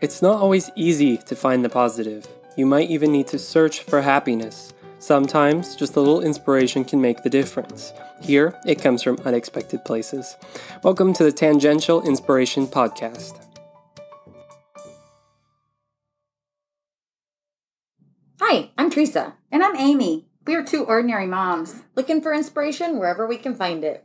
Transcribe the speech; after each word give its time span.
It's 0.00 0.20
not 0.20 0.40
always 0.40 0.70
easy 0.74 1.16
to 1.18 1.36
find 1.36 1.64
the 1.64 1.68
positive. 1.68 2.26
You 2.56 2.66
might 2.66 2.90
even 2.90 3.12
need 3.12 3.28
to 3.28 3.38
search 3.38 3.80
for 3.80 4.02
happiness. 4.02 4.74
Sometimes 4.98 5.76
just 5.76 5.94
a 5.96 6.00
little 6.00 6.20
inspiration 6.20 6.84
can 6.84 7.00
make 7.00 7.22
the 7.22 7.30
difference. 7.30 7.92
Here, 8.20 8.58
it 8.66 8.80
comes 8.80 9.02
from 9.02 9.18
unexpected 9.24 9.84
places. 9.84 10.36
Welcome 10.82 11.12
to 11.14 11.24
the 11.24 11.32
Tangential 11.32 12.02
Inspiration 12.02 12.66
Podcast. 12.66 13.40
Hi, 18.40 18.70
I'm 18.76 18.90
Teresa, 18.90 19.34
And 19.52 19.62
I'm 19.62 19.76
Amy. 19.76 20.26
We 20.46 20.54
are 20.56 20.64
two 20.64 20.84
ordinary 20.84 21.26
moms. 21.26 21.82
looking 21.94 22.20
for 22.20 22.34
inspiration 22.34 22.98
wherever 22.98 23.26
we 23.26 23.36
can 23.38 23.54
find 23.54 23.84
it. 23.84 24.04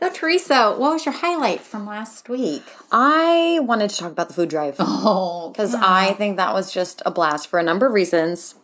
So, 0.00 0.08
Teresa, 0.10 0.70
what 0.78 0.92
was 0.92 1.04
your 1.04 1.12
highlight 1.14 1.60
from 1.60 1.84
last 1.86 2.30
week? 2.30 2.64
I 2.90 3.58
wanted 3.62 3.90
to 3.90 3.96
talk 3.98 4.12
about 4.12 4.28
the 4.28 4.34
food 4.34 4.48
drive 4.48 4.76
Oh, 4.78 5.50
because 5.52 5.74
I 5.74 6.14
think 6.14 6.38
that 6.38 6.54
was 6.54 6.72
just 6.72 7.02
a 7.04 7.10
blast 7.10 7.48
for 7.48 7.58
a 7.58 7.62
number 7.62 7.86
of 7.86 7.92
reasons. 7.92 8.54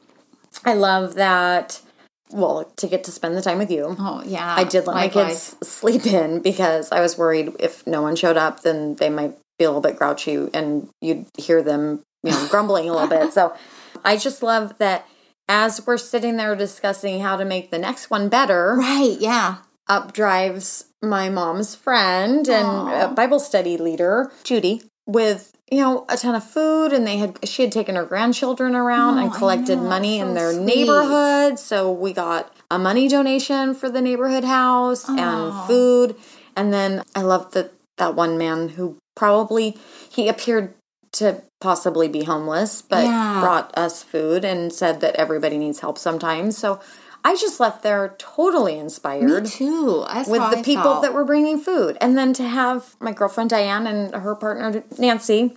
I 0.64 0.72
love 0.72 1.14
that, 1.16 1.82
well, 2.30 2.72
to 2.78 2.86
get 2.86 3.04
to 3.04 3.12
spend 3.12 3.36
the 3.36 3.42
time 3.42 3.58
with 3.58 3.70
you. 3.70 3.94
Oh, 3.98 4.22
yeah. 4.24 4.54
I 4.56 4.64
did 4.64 4.86
let 4.86 4.94
my 4.94 5.08
kids 5.08 5.56
sleep 5.62 6.06
in 6.06 6.40
because 6.40 6.90
I 6.90 7.00
was 7.00 7.18
worried 7.18 7.52
if 7.60 7.86
no 7.86 8.00
one 8.00 8.16
showed 8.16 8.38
up, 8.38 8.62
then 8.62 8.94
they 8.94 9.10
might 9.10 9.36
be 9.58 9.66
a 9.66 9.68
little 9.68 9.82
bit 9.82 9.98
grouchy 9.98 10.48
and 10.54 10.88
you'd 11.02 11.26
hear 11.36 11.62
them, 11.62 12.02
you 12.22 12.30
know, 12.30 12.48
grumbling 12.48 12.88
a 12.88 12.94
little 12.94 13.08
bit. 13.08 13.34
So 13.34 13.54
I 14.02 14.16
just 14.16 14.42
love 14.42 14.78
that 14.78 15.06
as 15.50 15.86
we're 15.86 15.98
sitting 15.98 16.38
there 16.38 16.56
discussing 16.56 17.20
how 17.20 17.36
to 17.36 17.44
make 17.44 17.70
the 17.70 17.78
next 17.78 18.08
one 18.08 18.30
better, 18.30 18.74
Right, 18.74 19.18
yeah. 19.20 19.58
Up 19.88 20.12
drives 20.12 20.86
my 21.02 21.28
mom's 21.28 21.74
friend 21.74 22.48
and 22.48 22.88
a 22.90 23.08
Bible 23.08 23.38
study 23.40 23.76
leader, 23.76 24.30
Judy, 24.44 24.82
with 25.06 25.52
you 25.70 25.78
know 25.78 26.04
a 26.08 26.16
ton 26.16 26.34
of 26.34 26.44
food 26.44 26.92
and 26.92 27.06
they 27.06 27.16
had 27.18 27.38
she 27.48 27.62
had 27.62 27.72
taken 27.72 27.96
her 27.96 28.04
grandchildren 28.04 28.74
around 28.74 29.18
Oh, 29.18 29.22
and 29.22 29.32
collected 29.32 29.78
money 29.80 30.18
in 30.18 30.34
their 30.34 30.52
sweet. 30.52 30.64
neighborhood. 30.64 31.58
So 31.58 31.90
we 31.92 32.12
got 32.12 32.52
a 32.70 32.78
money 32.78 33.08
donation 33.08 33.74
for 33.74 33.88
the 33.90 34.00
neighborhood 34.00 34.44
house 34.44 35.08
and 35.08 35.52
food. 35.66 36.16
And 36.56 36.72
then 36.72 37.02
i 37.14 37.22
love 37.22 37.52
that 37.52 37.72
that 37.98 38.14
one 38.14 38.36
man 38.38 38.70
who 38.70 38.96
probably 39.14 39.76
he 40.10 40.28
appeared 40.28 40.74
to 41.12 41.42
possibly 41.60 42.08
be 42.08 42.24
homeless 42.24 42.82
but 42.82 43.04
Yeah. 43.04 43.40
brought 43.40 43.76
us 43.76 44.02
food 44.02 44.44
and 44.44 44.70
said 44.72 45.00
that 45.00 45.14
everybody 45.16 45.58
needs 45.58 45.80
help 45.80 45.96
sometimes. 45.98 46.56
So 46.58 46.80
i 47.28 47.34
just 47.36 47.58
left 47.60 47.82
there 47.82 48.14
totally 48.18 48.78
inspired 48.78 49.44
Me 49.44 49.48
too. 49.48 50.04
That's 50.08 50.28
with 50.28 50.40
the 50.52 50.58
I 50.58 50.62
people 50.62 50.82
felt. 50.84 51.02
that 51.02 51.12
were 51.12 51.24
bringing 51.24 51.58
food. 51.58 51.96
And 52.00 52.16
then 52.18 52.32
to 52.34 52.44
have 52.60 52.96
my 53.00 53.12
girlfriend 53.12 53.50
Diane 53.50 53.86
and 53.86 54.14
her 54.14 54.34
partner 54.34 54.82
Nancy 54.98 55.56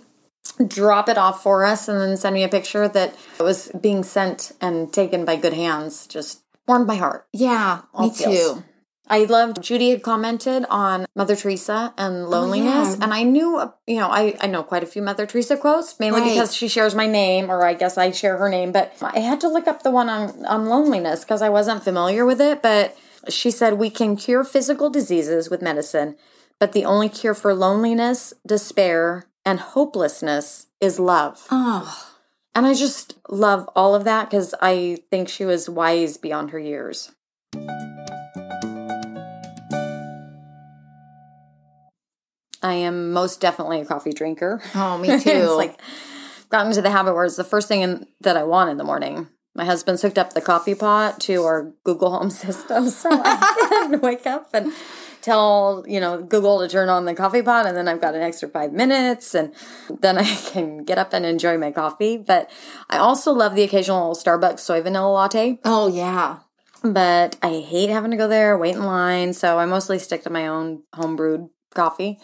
drop 0.66 1.08
it 1.08 1.16
off 1.16 1.42
for 1.42 1.64
us 1.64 1.88
and 1.88 2.00
then 2.00 2.16
send 2.16 2.34
me 2.34 2.42
a 2.42 2.48
picture 2.48 2.86
that 2.88 3.14
it 3.38 3.42
was 3.42 3.70
being 3.80 4.02
sent 4.02 4.52
and 4.60 4.92
taken 4.92 5.24
by 5.24 5.36
good 5.36 5.52
hands 5.54 6.06
just 6.06 6.40
warmed 6.66 6.86
my 6.86 6.96
heart. 6.96 7.26
Yeah, 7.32 7.82
All 7.94 8.08
me 8.08 8.14
feels. 8.14 8.36
too. 8.36 8.64
I 9.10 9.24
loved 9.24 9.60
Judy 9.60 9.90
had 9.90 10.02
commented 10.02 10.64
on 10.70 11.04
Mother 11.16 11.34
Teresa 11.34 11.92
and 11.98 12.24
oh, 12.24 12.28
loneliness, 12.28 12.88
Oh, 12.88 12.96
yeah. 12.96 13.04
and 13.04 13.12
I 13.12 13.24
knew, 13.24 13.60
you 13.86 13.96
know, 13.96 14.08
I, 14.08 14.36
I 14.40 14.46
know 14.46 14.62
quite 14.62 14.84
a 14.84 14.86
few 14.86 15.02
Mother 15.02 15.26
Teresa 15.26 15.56
quotes, 15.56 15.98
mainly 15.98 16.20
Right. 16.20 16.30
because 16.30 16.54
she 16.54 16.68
shares 16.68 16.94
my 16.94 17.06
name, 17.06 17.50
or 17.50 17.66
I 17.66 17.74
guess 17.74 17.98
I 17.98 18.12
share 18.12 18.36
her 18.38 18.48
name. 18.48 18.70
But 18.72 18.94
I 19.02 19.18
had 19.18 19.40
to 19.42 19.48
look 19.48 19.66
up 19.66 19.82
the 19.82 19.90
one 19.90 20.08
on 20.08 20.46
on 20.46 20.66
loneliness 20.66 21.24
because 21.24 21.42
I 21.42 21.48
wasn't 21.48 21.82
familiar 21.82 22.24
with 22.24 22.40
it. 22.40 22.62
But 22.62 22.96
she 23.28 23.50
said 23.50 23.74
we 23.74 23.90
can 23.90 24.16
cure 24.16 24.44
physical 24.44 24.88
diseases 24.88 25.50
with 25.50 25.60
medicine, 25.60 26.16
but 26.60 26.72
the 26.72 26.84
only 26.84 27.08
cure 27.08 27.34
for 27.34 27.52
loneliness, 27.52 28.32
despair, 28.46 29.26
and 29.44 29.58
hopelessness 29.58 30.68
is 30.80 30.98
love. 31.00 31.46
Oh, 31.50 32.06
And 32.54 32.64
I 32.66 32.74
just 32.74 33.18
love 33.28 33.68
all 33.74 33.94
of 33.94 34.04
that 34.04 34.30
because 34.30 34.54
I 34.62 34.98
think 35.10 35.28
she 35.28 35.44
was 35.44 35.68
wise 35.68 36.16
beyond 36.16 36.50
her 36.52 36.58
years. 36.58 37.10
I 42.62 42.74
am 42.74 43.12
most 43.12 43.40
definitely 43.40 43.80
a 43.80 43.84
coffee 43.84 44.12
drinker. 44.12 44.60
oh 44.74 44.98
me 44.98 45.08
too. 45.20 45.30
it's 45.30 45.52
like 45.52 45.80
gotten 46.50 46.68
into 46.68 46.82
the 46.82 46.90
habit 46.90 47.14
where 47.14 47.24
it's 47.24 47.36
the 47.36 47.44
first 47.44 47.68
thing 47.68 47.80
in, 47.82 48.06
that 48.20 48.36
I 48.36 48.42
want 48.42 48.70
in 48.70 48.76
the 48.76 48.84
morning. 48.84 49.28
My 49.54 49.64
husband's 49.64 50.02
hooked 50.02 50.18
up 50.18 50.32
the 50.32 50.40
coffee 50.40 50.74
pot 50.74 51.20
to 51.20 51.42
our 51.42 51.72
Google 51.84 52.10
Home 52.12 52.30
system, 52.30 52.88
so 52.88 53.08
I 53.10 53.88
can 53.90 54.00
wake 54.00 54.26
up 54.26 54.50
and 54.52 54.72
tell 55.22 55.84
you 55.88 56.00
know 56.00 56.22
Google 56.22 56.60
to 56.60 56.68
turn 56.68 56.88
on 56.88 57.04
the 57.04 57.14
coffee 57.14 57.42
pot, 57.42 57.66
and 57.66 57.76
then 57.76 57.88
I've 57.88 58.00
got 58.00 58.14
an 58.14 58.22
extra 58.22 58.48
five 58.48 58.72
minutes, 58.72 59.34
and 59.34 59.52
then 60.00 60.18
I 60.18 60.24
can 60.52 60.84
get 60.84 60.98
up 60.98 61.12
and 61.12 61.24
enjoy 61.24 61.58
my 61.58 61.72
coffee. 61.72 62.16
But 62.16 62.50
I 62.88 62.98
also 62.98 63.32
love 63.32 63.54
the 63.54 63.62
occasional 63.62 64.14
Starbucks 64.14 64.60
soy 64.60 64.82
vanilla 64.82 65.10
latte 65.10 65.58
oh, 65.64 65.88
yeah. 65.88 66.38
but 66.84 67.36
I 67.42 67.58
hate 67.60 67.90
having 67.90 68.12
to 68.12 68.16
go 68.16 68.28
there, 68.28 68.56
wait 68.56 68.76
in 68.76 68.84
line, 68.84 69.32
so 69.32 69.58
I 69.58 69.66
mostly 69.66 69.98
stick 69.98 70.22
to 70.24 70.30
my 70.30 70.46
own 70.46 70.84
home 70.94 71.16
brewed 71.16 71.48
coffee. 71.74 72.18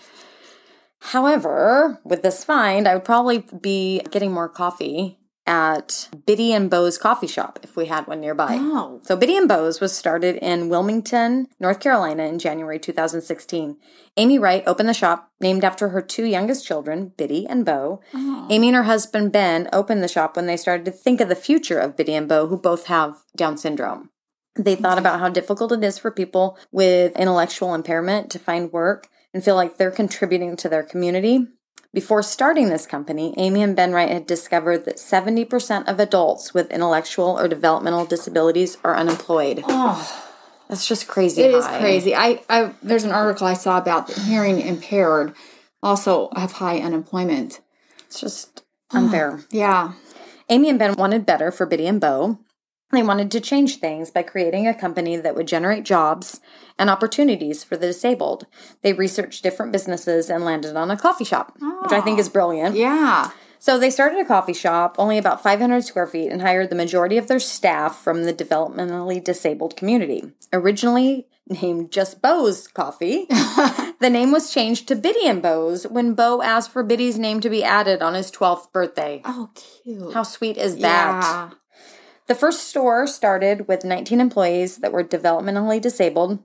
However, 1.07 2.01
with 2.05 2.23
this 2.23 2.43
find, 2.43 2.89
I 2.89 2.95
would 2.95 3.05
probably 3.05 3.39
be 3.39 4.01
getting 4.11 4.33
more 4.33 4.49
coffee 4.49 5.21
at 5.47 6.09
Bitty 6.27 6.53
and 6.53 6.69
Beau's 6.69 6.99
coffee 6.99 7.29
shop 7.29 7.61
if 7.63 7.77
we 7.77 7.87
had 7.87 8.09
one 8.09 8.21
nearby. 8.21 8.57
Oh. 8.59 9.01
So 9.05 9.17
Bitty 9.17 9.37
and 9.37 9.47
Beau's 9.47 9.81
was 9.81 9.95
started 9.95 10.35
in 10.37 10.69
Wilmington, 10.69 11.47
North 11.61 11.79
Carolina 11.79 12.25
in 12.25 12.41
January 12.41 12.81
2016. 12.81 13.77
Amy 14.17 14.37
Wright 14.37 14.65
opened 14.67 14.89
the 14.89 14.95
shop 14.95 15.31
named 15.41 15.63
after 15.63 15.91
her 15.91 16.03
two 16.03 16.25
youngest 16.25 16.67
children, 16.67 17.13
Bitty 17.17 17.47
and 17.47 17.65
Beau. 17.65 18.01
Oh. 18.13 18.49
Amy 18.51 18.67
and 18.69 18.77
her 18.77 18.83
husband 18.83 19.31
Ben 19.31 19.69
opened 19.73 20.03
the 20.03 20.09
shop 20.09 20.35
when 20.35 20.47
they 20.47 20.57
started 20.57 20.85
to 20.87 20.91
think 20.91 21.21
of 21.21 21.29
the 21.29 21.37
future 21.37 21.79
of 21.79 21.97
Bitty 21.97 22.15
and 22.15 22.29
Beau, 22.29 22.49
who 22.49 22.59
both 22.59 22.87
have 22.87 23.23
Down 23.37 23.57
syndrome. 23.57 24.11
They 24.57 24.75
thought 24.75 24.97
mm-hmm. 24.97 24.99
about 24.99 25.21
how 25.21 25.29
difficult 25.29 25.71
it 25.71 25.85
is 25.85 25.99
for 25.99 26.11
people 26.11 26.59
with 26.73 27.17
intellectual 27.17 27.75
impairment 27.75 28.31
to 28.33 28.41
find 28.41 28.73
work 28.73 29.09
and 29.37 29.45
feel 29.45 29.55
like 29.55 29.77
they're 29.77 29.91
contributing 29.91 30.57
to 30.57 30.67
their 30.67 30.83
community. 30.83 31.47
Before 31.93 32.23
starting 32.23 32.71
this 32.71 32.87
company, 32.87 33.35
Amy 33.37 33.63
and 33.63 33.77
Ben 33.77 33.93
Wright 33.93 34.09
had 34.09 34.27
discovered 34.27 34.87
that 34.87 34.97
70% 34.97 35.87
of 35.87 36.01
adults 36.01 36.55
with 36.55 36.71
intellectual 36.71 37.39
or 37.39 37.47
developmental 37.47 38.07
disabilities 38.07 38.79
are 38.83 38.97
unemployed. 38.97 39.63
Oh, 39.69 40.25
That's 40.71 40.89
just 40.89 41.07
crazy. 41.07 41.43
it 41.43 41.51
is 41.51 41.67
high. 41.67 41.81
crazy. 41.81 42.15
I, 42.15 42.41
I 42.49 42.73
there's 42.83 43.05
an 43.05 43.13
article 43.13 43.47
I 43.47 43.53
saw 43.53 43.77
about 43.77 44.07
the 44.07 44.19
hearing 44.23 44.59
impaired 44.59 45.35
also 45.83 46.31
have 46.35 46.53
high 46.53 46.79
unemployment. 46.79 47.61
It's 48.07 48.19
just 48.19 48.65
unfair. 48.91 49.41
Yeah. 49.51 49.93
Amy 50.49 50.71
and 50.71 50.79
Ben 50.79 50.95
wanted 50.95 51.27
better 51.27 51.51
for 51.51 51.67
Bitty 51.67 51.87
and 51.87 52.01
Beau. 52.01 52.39
They 52.91 53.03
wanted 53.03 53.31
to 53.33 53.41
change 53.41 53.81
things 53.81 54.11
by 54.11 54.23
creating 54.23 54.67
a 54.67 54.73
company 54.73 55.19
that 55.19 55.35
would 55.35 55.47
generate 55.47 55.85
jobs 55.85 56.41
and 56.79 56.91
opportunities 56.91 57.65
for 57.65 57.77
the 57.77 57.87
disabled. 57.87 58.47
They 58.83 58.93
researched 58.93 59.43
different 59.43 59.73
businesses 59.73 60.29
and 60.29 60.45
landed 60.45 60.77
on 60.77 60.91
a 60.91 60.97
coffee 60.97 61.25
shop, 61.25 61.57
which 61.83 61.93
I 61.93 62.01
think 62.01 62.19
is 62.19 62.29
ah. 62.29 62.33
brilliant. 62.33 62.77
Yeah. 62.77 63.31
So 63.59 63.79
they 63.79 63.91
started 63.91 64.21
a 64.21 64.25
coffee 64.25 64.53
shop, 64.53 64.97
only 64.99 65.19
about 65.19 65.43
500 65.43 65.83
square 65.83 66.07
feet, 66.07 66.31
and 66.31 66.43
hired 66.43 66.71
the 66.71 66.77
majority 66.77 67.17
of 67.17 67.27
their 67.27 67.41
staff 67.41 67.97
from 67.97 68.25
the 68.25 68.33
developmentally 68.33 69.23
disabled 69.23 69.77
community. 69.77 70.33
Originally 70.53 71.27
named 71.49 71.91
just 71.91 72.21
Beau's 72.21 72.69
Coffee, 72.69 73.27
the 74.01 74.11
name 74.11 74.31
was 74.31 74.53
changed 74.53 74.89
to 74.89 74.97
Bitty 74.97 75.27
and 75.27 75.43
Beau's 75.43 75.85
when 75.85 76.15
Beau 76.15 76.43
asked 76.43 76.71
for 76.71 76.85
Bitty's 76.85 77.19
name 77.19 77.41
to 77.41 77.51
be 77.51 77.65
added 77.65 78.03
on 78.03 78.15
his 78.15 78.31
12th 78.31 78.71
birthday. 78.73 79.23
Oh, 79.25 79.51
cute. 79.55 80.13
How 80.13 80.23
sweet 80.23 80.57
is 80.57 80.79
that? 80.79 81.23
Yeah. 81.23 81.51
The 82.27 82.35
first 82.35 82.69
store 82.69 83.07
started 83.07 83.69
with 83.69 83.85
19 83.85 84.21
employees 84.21 84.79
that 84.79 84.93
were 84.93 85.05
developmentally 85.05 85.81
disabled. 85.81 86.41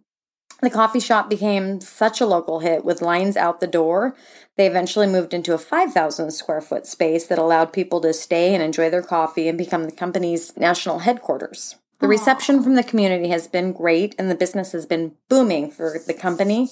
The 0.61 0.69
coffee 0.69 0.99
shop 0.99 1.29
became 1.29 1.81
such 1.81 2.21
a 2.21 2.25
local 2.25 2.59
hit 2.59 2.85
with 2.85 3.01
lines 3.01 3.35
out 3.35 3.59
the 3.59 3.67
door. 3.67 4.15
They 4.57 4.67
eventually 4.67 5.07
moved 5.07 5.33
into 5.33 5.53
a 5.53 5.57
5,000 5.57 6.29
square 6.31 6.61
foot 6.61 6.85
space 6.85 7.25
that 7.27 7.39
allowed 7.39 7.73
people 7.73 7.99
to 8.01 8.13
stay 8.13 8.53
and 8.53 8.61
enjoy 8.61 8.89
their 8.89 9.01
coffee 9.01 9.47
and 9.47 9.57
become 9.57 9.85
the 9.85 9.91
company's 9.91 10.55
national 10.55 10.99
headquarters. 10.99 11.75
The 11.99 12.07
reception 12.07 12.63
from 12.63 12.75
the 12.75 12.83
community 12.83 13.29
has 13.29 13.47
been 13.47 13.73
great 13.73 14.15
and 14.17 14.29
the 14.29 14.35
business 14.35 14.71
has 14.71 14.85
been 14.85 15.15
booming 15.29 15.69
for 15.69 15.97
the 16.05 16.13
company. 16.13 16.69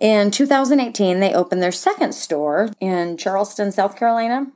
In 0.00 0.30
2018, 0.30 1.20
they 1.20 1.32
opened 1.32 1.62
their 1.62 1.72
second 1.72 2.14
store 2.14 2.70
in 2.80 3.16
Charleston, 3.16 3.70
South 3.72 3.96
Carolina. 3.96 4.48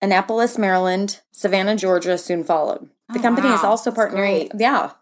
Annapolis, 0.00 0.58
Maryland, 0.58 1.20
Savannah, 1.30 1.76
Georgia 1.76 2.18
soon 2.18 2.42
followed. 2.42 2.88
The 3.12 3.18
Oh, 3.18 3.22
company 3.22 3.48
is 3.48 3.62
also 3.62 3.90
partnering, 3.90 4.50
yeah, 4.58 4.92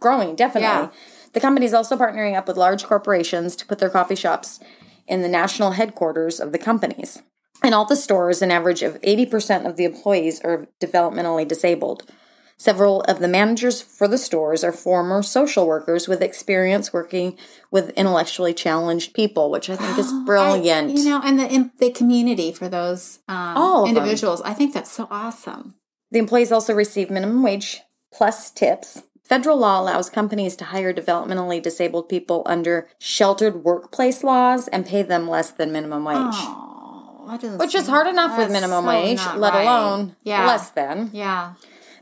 growing 0.00 0.36
definitely. 0.36 0.68
Yeah. 0.68 0.88
The 1.34 1.40
company 1.40 1.66
is 1.66 1.74
also 1.74 1.96
partnering 1.96 2.36
up 2.36 2.48
with 2.48 2.56
large 2.56 2.84
corporations 2.84 3.54
to 3.56 3.66
put 3.66 3.78
their 3.78 3.90
coffee 3.90 4.14
shops 4.14 4.60
in 5.06 5.22
the 5.22 5.28
national 5.28 5.72
headquarters 5.72 6.40
of 6.40 6.52
the 6.52 6.58
companies. 6.58 7.20
In 7.62 7.74
all 7.74 7.84
the 7.84 7.96
stores, 7.96 8.40
an 8.42 8.50
average 8.50 8.82
of 8.82 9.00
80% 9.02 9.66
of 9.66 9.76
the 9.76 9.84
employees 9.84 10.40
are 10.40 10.66
developmentally 10.82 11.46
disabled. 11.46 12.10
Several 12.56 13.00
of 13.02 13.18
the 13.18 13.26
managers 13.28 13.82
for 13.82 14.06
the 14.06 14.16
stores 14.18 14.62
are 14.62 14.70
former 14.72 15.22
social 15.22 15.66
workers 15.66 16.06
with 16.06 16.22
experience 16.22 16.92
working 16.92 17.36
with 17.70 17.90
intellectually 17.90 18.54
challenged 18.54 19.12
people, 19.12 19.50
which 19.50 19.68
I 19.68 19.76
think 19.76 19.98
is 19.98 20.12
brilliant. 20.26 20.90
I- 20.90 20.94
you 20.94 21.04
know, 21.10 21.20
and 21.24 21.38
the 21.38 21.52
in, 21.52 21.72
the 21.78 21.90
community 21.90 22.52
for 22.52 22.68
those 22.68 23.18
um, 23.28 23.56
All 23.56 23.82
of 23.82 23.88
them. 23.88 23.96
individuals. 23.96 24.40
I 24.42 24.54
think 24.54 24.72
that's 24.72 24.92
so 24.92 25.08
awesome. 25.10 25.74
The 26.12 26.20
employees 26.20 26.52
also 26.52 26.72
receive 26.74 27.10
minimum 27.10 27.42
wage 27.42 27.80
plus 28.12 28.50
tips. 28.52 29.02
Federal 29.24 29.56
law 29.56 29.80
allows 29.80 30.10
companies 30.10 30.54
to 30.56 30.64
hire 30.66 30.92
developmentally 30.92 31.62
disabled 31.62 32.10
people 32.10 32.42
under 32.44 32.88
sheltered 32.98 33.64
workplace 33.64 34.22
laws 34.22 34.68
and 34.68 34.84
pay 34.86 35.02
them 35.02 35.26
less 35.26 35.50
than 35.50 35.72
minimum 35.72 36.04
wage. 36.04 36.16
Oh, 36.18 37.56
Which 37.58 37.74
is 37.74 37.86
hard 37.88 38.06
enough 38.06 38.36
with 38.36 38.52
minimum 38.52 38.84
so 38.84 38.88
wage, 38.88 39.20
let 39.36 39.54
right. 39.54 39.62
alone 39.62 40.16
yeah. 40.22 40.46
less 40.46 40.70
than. 40.70 41.08
Yeah. 41.14 41.54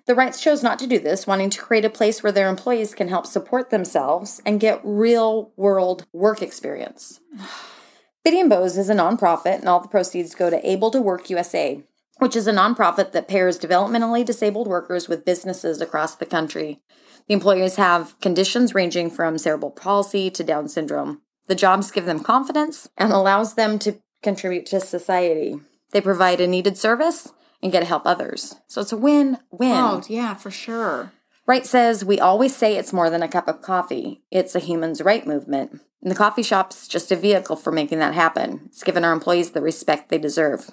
The 0.06 0.16
Wrights 0.16 0.40
chose 0.40 0.64
not 0.64 0.80
to 0.80 0.88
do 0.88 0.98
this, 0.98 1.28
wanting 1.28 1.50
to 1.50 1.60
create 1.60 1.84
a 1.84 1.90
place 1.90 2.24
where 2.24 2.32
their 2.32 2.48
employees 2.48 2.92
can 2.92 3.06
help 3.06 3.24
support 3.24 3.70
themselves 3.70 4.42
and 4.44 4.58
get 4.58 4.80
real 4.82 5.52
world 5.56 6.06
work 6.12 6.42
experience. 6.42 7.20
Bitty 8.24 8.40
and 8.40 8.50
Beau's 8.50 8.76
is 8.76 8.90
a 8.90 8.94
nonprofit, 8.94 9.60
and 9.60 9.68
all 9.68 9.80
the 9.80 9.88
proceeds 9.88 10.34
go 10.34 10.50
to 10.50 10.68
Able 10.68 10.90
to 10.90 11.00
Work 11.00 11.30
USA, 11.30 11.82
which 12.18 12.36
is 12.36 12.46
a 12.46 12.52
nonprofit 12.52 13.12
that 13.12 13.28
pairs 13.28 13.58
developmentally 13.58 14.24
disabled 14.24 14.68
workers 14.68 15.08
with 15.08 15.24
businesses 15.24 15.80
across 15.80 16.14
the 16.14 16.26
country. 16.26 16.80
The 17.28 17.34
employees 17.34 17.76
have 17.76 18.18
conditions 18.20 18.74
ranging 18.74 19.10
from 19.10 19.38
cerebral 19.38 19.70
palsy 19.70 20.30
to 20.30 20.44
Down 20.44 20.68
syndrome. 20.68 21.22
The 21.46 21.54
jobs 21.54 21.90
give 21.90 22.06
them 22.06 22.20
confidence 22.20 22.88
and 22.96 23.12
allows 23.12 23.54
them 23.54 23.78
to 23.80 23.98
contribute 24.22 24.66
to 24.66 24.80
society. 24.80 25.60
They 25.92 26.00
provide 26.00 26.40
a 26.40 26.46
needed 26.46 26.78
service 26.78 27.32
and 27.62 27.72
get 27.72 27.80
to 27.80 27.86
help 27.86 28.06
others. 28.06 28.56
So 28.66 28.80
it's 28.80 28.92
a 28.92 28.96
win 28.96 29.38
win. 29.50 29.72
Oh, 29.72 30.02
yeah, 30.08 30.34
for 30.34 30.50
sure. 30.50 31.12
Wright 31.46 31.66
says, 31.66 32.04
We 32.04 32.20
always 32.20 32.54
say 32.56 32.76
it's 32.76 32.92
more 32.92 33.10
than 33.10 33.22
a 33.22 33.28
cup 33.28 33.48
of 33.48 33.62
coffee. 33.62 34.22
It's 34.30 34.54
a 34.54 34.60
human's 34.60 35.02
right 35.02 35.26
movement. 35.26 35.80
And 36.00 36.10
the 36.10 36.16
coffee 36.16 36.42
shop's 36.42 36.88
just 36.88 37.12
a 37.12 37.16
vehicle 37.16 37.56
for 37.56 37.70
making 37.70 37.98
that 37.98 38.14
happen. 38.14 38.62
It's 38.66 38.82
given 38.82 39.04
our 39.04 39.12
employees 39.12 39.50
the 39.50 39.60
respect 39.60 40.08
they 40.08 40.18
deserve. 40.18 40.70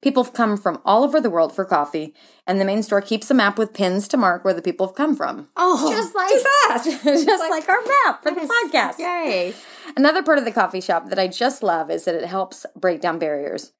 People 0.00 0.24
have 0.24 0.32
come 0.32 0.56
from 0.56 0.80
all 0.84 1.04
over 1.04 1.20
the 1.20 1.30
world 1.30 1.54
for 1.54 1.64
coffee, 1.64 2.14
and 2.46 2.60
the 2.60 2.64
main 2.64 2.82
store 2.82 3.00
keeps 3.00 3.30
a 3.30 3.34
map 3.34 3.58
with 3.58 3.74
pins 3.74 4.08
to 4.08 4.16
mark 4.16 4.44
where 4.44 4.54
the 4.54 4.62
people 4.62 4.86
have 4.86 4.94
come 4.94 5.16
from. 5.16 5.48
Oh, 5.56 5.90
Just 5.90 6.14
like 6.14 6.28
that. 6.28 6.84
just 7.24 7.50
like, 7.50 7.68
our 7.68 7.80
map 8.04 8.22
for 8.22 8.30
the 8.30 8.40
podcast. 8.40 8.98
Yay. 8.98 9.54
Another 9.96 10.22
part 10.22 10.38
of 10.38 10.44
the 10.44 10.52
coffee 10.52 10.80
shop 10.80 11.08
that 11.08 11.18
I 11.18 11.28
just 11.28 11.62
love 11.62 11.90
is 11.90 12.04
that 12.04 12.14
it 12.14 12.26
helps 12.26 12.64
break 12.76 13.00
down 13.00 13.18
barriers. 13.18 13.72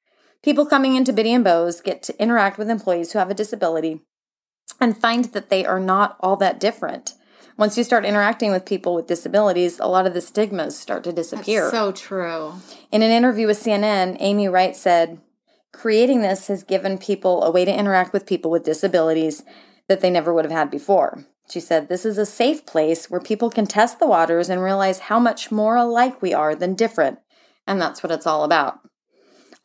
People 0.43 0.65
coming 0.65 0.95
into 0.95 1.13
Bitty 1.13 1.33
and 1.33 1.43
Beau's 1.43 1.81
get 1.81 2.01
to 2.03 2.21
interact 2.21 2.57
with 2.57 2.69
employees 2.69 3.11
who 3.11 3.19
have 3.19 3.29
a 3.29 3.33
disability 3.33 4.01
and 4.79 4.97
find 4.97 5.25
that 5.25 5.49
they 5.49 5.65
are 5.65 5.79
not 5.79 6.17
all 6.21 6.35
that 6.37 6.59
different. 6.59 7.13
Once 7.57 7.77
you 7.77 7.83
start 7.83 8.05
interacting 8.05 8.51
with 8.51 8.65
people 8.65 8.95
with 8.95 9.05
disabilities, 9.05 9.79
a 9.79 9.87
lot 9.87 10.07
of 10.07 10.13
the 10.13 10.21
stigmas 10.21 10.79
start 10.79 11.03
to 11.03 11.11
disappear. 11.11 11.69
So 11.69 11.91
true. 11.91 12.53
In 12.89 13.01
an 13.01 13.11
interview 13.11 13.47
with 13.47 13.61
CNN, 13.61 14.15
Amy 14.21 14.47
Wright 14.47 14.73
said, 14.73 15.19
Creating 15.71 16.21
this 16.21 16.47
has 16.47 16.63
given 16.63 16.97
people 16.97 17.43
a 17.43 17.51
way 17.51 17.63
to 17.65 17.73
interact 17.77 18.11
with 18.11 18.25
people 18.25 18.49
with 18.51 18.63
disabilities 18.63 19.43
that 19.87 20.01
they 20.01 20.09
never 20.09 20.33
would 20.33 20.45
have 20.45 20.51
had 20.51 20.71
before. 20.71 21.25
She 21.49 21.59
said, 21.59 21.87
This 21.89 22.05
is 22.05 22.17
a 22.17 22.25
safe 22.25 22.65
place 22.65 23.09
where 23.09 23.21
people 23.21 23.49
can 23.49 23.65
test 23.65 23.99
the 23.99 24.07
waters 24.07 24.49
and 24.49 24.61
realize 24.63 24.99
how 24.99 25.19
much 25.19 25.51
more 25.51 25.75
alike 25.75 26.21
we 26.21 26.33
are 26.33 26.55
than 26.55 26.75
different. 26.75 27.19
And 27.67 27.81
that's 27.81 28.01
what 28.03 28.11
it's 28.11 28.27
all 28.27 28.43
about. 28.43 28.79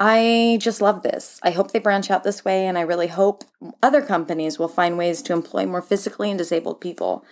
I 0.01 0.59
just 0.61 0.81
love 0.83 1.03
this. 1.03 1.39
I 1.43 1.51
hope 1.53 1.71
they 1.71 1.79
branch 1.79 2.11
out 2.11 2.25
this 2.25 2.45
way, 2.45 2.67
and 2.67 2.77
I 2.77 2.83
really 2.83 3.07
hope 3.07 3.45
other 3.83 4.03
companies 4.03 4.59
will 4.59 4.69
find 4.69 4.99
ways 4.99 5.23
to 5.23 5.33
employ 5.33 5.67
more 5.67 5.83
physically 5.83 6.31
and 6.31 6.39
disabled 6.39 6.81
people. 6.81 7.25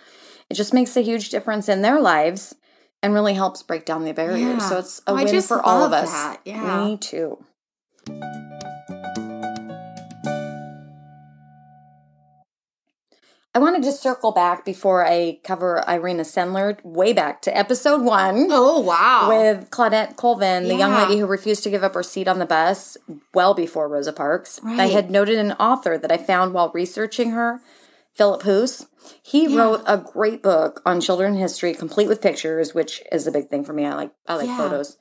It 0.49 0.53
just 0.55 0.73
makes 0.73 0.95
a 0.95 1.01
huge 1.01 1.29
difference 1.29 1.67
in 1.67 1.81
their 1.81 1.99
lives 1.99 2.55
and 3.01 3.13
really 3.13 3.33
helps 3.33 3.63
break 3.63 3.85
down 3.85 4.03
the 4.05 4.13
barriers. 4.13 4.39
Yeah. 4.39 4.57
So 4.69 4.77
it's 4.79 4.99
a 4.99 5.11
Oh, 5.11 5.15
win 5.15 5.41
for 5.41 5.61
all 5.61 5.83
of 5.83 5.91
us. 5.93 6.09
that. 6.09 6.39
Yeah. 6.45 6.85
Me 6.85 6.97
too. 6.97 7.43
I 13.55 13.59
wanted 13.59 13.83
to 13.83 13.89
just 13.89 14.01
circle 14.01 14.31
back 14.31 14.65
before 14.65 15.05
I 15.05 15.37
cover 15.43 15.83
Irina 15.87 16.23
Sendler 16.23 16.83
way 16.83 17.13
back 17.13 17.39
to 17.43 17.55
episode 17.55 18.01
one 18.01 18.47
Oh, 18.49 18.79
wow. 18.79 19.29
with 19.29 19.69
Claudette 19.69 20.15
Colvin, 20.15 20.67
the 20.67 20.75
young 20.75 20.93
lady 20.93 21.19
who 21.19 21.27
refused 21.27 21.61
to 21.63 21.69
give 21.69 21.83
up 21.83 21.93
her 21.93 22.01
seat 22.01 22.27
on 22.27 22.39
the 22.39 22.47
bus 22.47 22.97
well 23.31 23.53
before 23.53 23.87
Rosa 23.87 24.11
Parks. 24.11 24.59
I 24.65 24.87
had 24.87 25.11
noted 25.11 25.37
an 25.37 25.51
author 25.53 25.99
that 25.99 26.11
I 26.11 26.17
found 26.17 26.53
while 26.53 26.71
researching 26.73 27.29
her, 27.31 27.61
Phillip 28.15 28.41
Hoose. 28.41 28.87
He 29.21 29.45
Yeah. 29.47 29.59
wrote 29.61 29.81
a 29.85 29.97
great 29.97 30.41
book 30.41 30.81
on 30.83 30.99
children 30.99 31.35
history, 31.35 31.75
complete 31.75 32.07
with 32.07 32.21
pictures, 32.21 32.73
which 32.73 33.03
is 33.11 33.27
a 33.27 33.31
big 33.31 33.49
thing 33.49 33.63
for 33.63 33.73
me. 33.73 33.85
I 33.85 33.93
like 33.93 34.11
I 34.27 34.33
like 34.35 34.47
Yeah. 34.47 34.57
photos. 34.57 34.97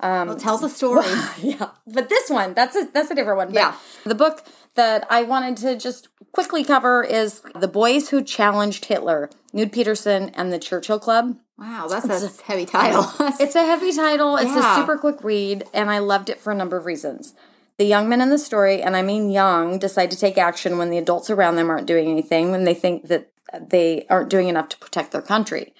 Um, 0.00 0.28
well, 0.28 0.36
it 0.36 0.40
tells 0.40 0.62
a 0.62 0.68
story. 0.68 1.06
Yeah, 1.42 1.70
but 1.86 2.08
this 2.08 2.30
one 2.30 2.54
that's 2.54 2.76
a 2.76 2.88
that's 2.92 3.10
a 3.10 3.14
different 3.14 3.38
one. 3.38 3.48
But 3.48 3.54
Yeah. 3.54 3.74
the 4.04 4.14
book 4.14 4.44
that 4.74 5.06
I 5.10 5.22
wanted 5.24 5.56
to 5.58 5.76
just 5.76 6.08
quickly 6.32 6.62
cover 6.64 7.02
is 7.02 7.42
"The 7.54 7.68
Boys 7.68 8.10
Who 8.10 8.22
Challenged 8.22 8.84
Hitler," 8.86 9.28
Knud 9.52 9.72
Pedersen 9.72 10.30
and 10.34 10.52
the 10.52 10.58
Churchill 10.58 10.98
Club. 11.00 11.36
wow, 11.58 11.88
that's 11.88 12.06
a 12.40 12.42
heavy 12.44 12.64
title. 12.66 13.06
It's 13.40 13.56
a 13.56 13.64
heavy 13.64 13.92
title. 13.92 14.36
It's 14.36 14.50
Yeah. 14.54 14.72
a 14.74 14.76
super 14.80 14.96
quick 14.96 15.22
read, 15.24 15.64
and 15.74 15.90
I 15.90 15.98
loved 15.98 16.30
it 16.30 16.38
for 16.40 16.52
a 16.52 16.56
number 16.56 16.76
of 16.76 16.86
reasons. 16.86 17.34
The 17.78 17.84
young 17.84 18.08
men 18.08 18.20
in 18.20 18.28
the 18.30 18.38
story, 18.38 18.82
and 18.82 18.96
I 18.96 19.02
mean 19.02 19.30
young, 19.30 19.78
decide 19.78 20.10
to 20.12 20.16
take 20.18 20.36
action 20.38 20.78
when 20.78 20.90
the 20.90 20.98
adults 20.98 21.30
around 21.30 21.56
them 21.56 21.70
aren't 21.70 21.86
doing 21.86 22.08
anything, 22.10 22.50
when 22.52 22.64
they 22.64 22.74
think 22.74 23.06
that 23.08 23.30
they 23.60 24.04
aren't 24.10 24.28
doing 24.30 24.48
enough 24.48 24.68
to 24.70 24.78
protect 24.78 25.10
their 25.12 25.22
country. 25.22 25.72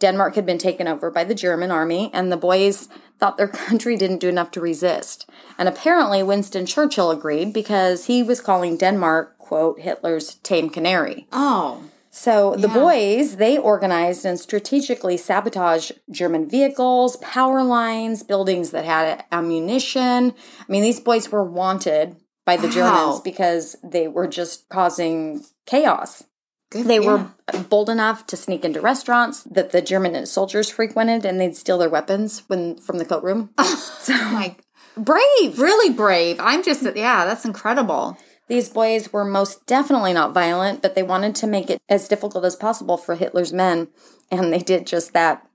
Denmark 0.00 0.34
had 0.36 0.46
been 0.46 0.58
taken 0.58 0.86
over 0.88 1.10
by 1.10 1.24
the 1.24 1.34
German 1.34 1.70
army, 1.70 2.10
and 2.12 2.30
the 2.30 2.36
boys 2.36 2.88
thought 3.18 3.36
their 3.36 3.48
country 3.66 3.96
didn't 3.96 4.18
do 4.20 4.28
enough 4.28 4.50
to 4.52 4.60
resist. 4.60 5.28
And 5.58 5.68
apparently, 5.68 6.22
Winston 6.22 6.66
Churchill 6.66 7.10
agreed 7.10 7.52
because 7.52 8.06
he 8.06 8.22
was 8.22 8.40
calling 8.40 8.76
Denmark, 8.76 9.38
quote, 9.38 9.80
Hitler's 9.80 10.34
tame 10.36 10.70
canary. 10.70 11.26
oh, 11.32 11.82
So 12.10 12.54
the 12.56 12.68
Yeah. 12.68 12.74
boys, 12.74 13.36
they 13.36 13.58
organized 13.58 14.24
and 14.24 14.40
strategically 14.40 15.16
sabotaged 15.16 15.92
German 16.10 16.48
vehicles, 16.48 17.16
power 17.18 17.62
lines, 17.62 18.22
buildings 18.22 18.70
that 18.70 18.84
had 18.84 19.24
ammunition. 19.30 20.32
I 20.60 20.64
mean, 20.72 20.82
these 20.82 21.00
boys 21.00 21.30
were 21.30 21.44
wanted 21.44 22.16
by 22.46 22.56
the 22.56 22.66
Wow. 22.66 22.72
Germans 22.72 23.20
because 23.20 23.76
they 23.84 24.08
were 24.08 24.26
just 24.26 24.68
causing 24.70 25.44
chaos. 25.66 26.24
Good. 26.70 26.86
They 26.86 27.00
yeah. 27.00 27.30
were 27.52 27.62
bold 27.64 27.90
enough 27.90 28.26
to 28.28 28.36
sneak 28.36 28.64
into 28.64 28.80
restaurants 28.80 29.42
that 29.44 29.72
the 29.72 29.82
German 29.82 30.26
soldiers 30.26 30.70
frequented 30.70 31.24
and 31.24 31.40
they'd 31.40 31.56
steal 31.56 31.78
their 31.78 31.88
weapons 31.88 32.44
when 32.48 32.76
from 32.78 32.98
the 32.98 33.04
coat 33.04 33.22
room. 33.22 33.50
Oh 33.58 33.98
so 34.00 34.14
like 34.32 34.62
Brave! 34.96 35.58
really 35.58 35.94
brave. 35.94 36.38
I'm 36.40 36.62
just 36.62 36.82
mm-hmm. 36.82 36.96
yeah, 36.96 37.24
that's 37.24 37.44
incredible. 37.44 38.18
These 38.48 38.70
boys 38.70 39.12
were 39.12 39.24
most 39.24 39.66
definitely 39.66 40.12
not 40.12 40.32
violent, 40.32 40.80
but 40.80 40.94
they 40.94 41.02
wanted 41.02 41.34
to 41.36 41.46
make 41.46 41.68
it 41.70 41.80
as 41.88 42.08
difficult 42.08 42.44
as 42.44 42.56
possible 42.56 42.96
for 42.96 43.14
Hitler's 43.14 43.52
men, 43.52 43.88
and 44.30 44.52
they 44.52 44.58
did 44.58 44.86
just 44.86 45.12
that. 45.12 45.46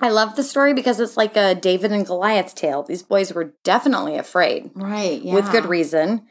I 0.00 0.08
love 0.08 0.34
the 0.34 0.42
story 0.42 0.74
because 0.74 0.98
it's 1.00 1.16
like 1.16 1.36
a 1.36 1.54
David 1.54 1.92
and 1.92 2.06
Goliath 2.06 2.54
tale. 2.54 2.82
These 2.82 3.02
boys 3.02 3.32
were 3.32 3.52
definitely 3.62 4.16
afraid, 4.16 4.70
Right. 4.74 5.22
Yeah. 5.22 5.34
with 5.34 5.52
good 5.52 5.66
reason. 5.66 6.26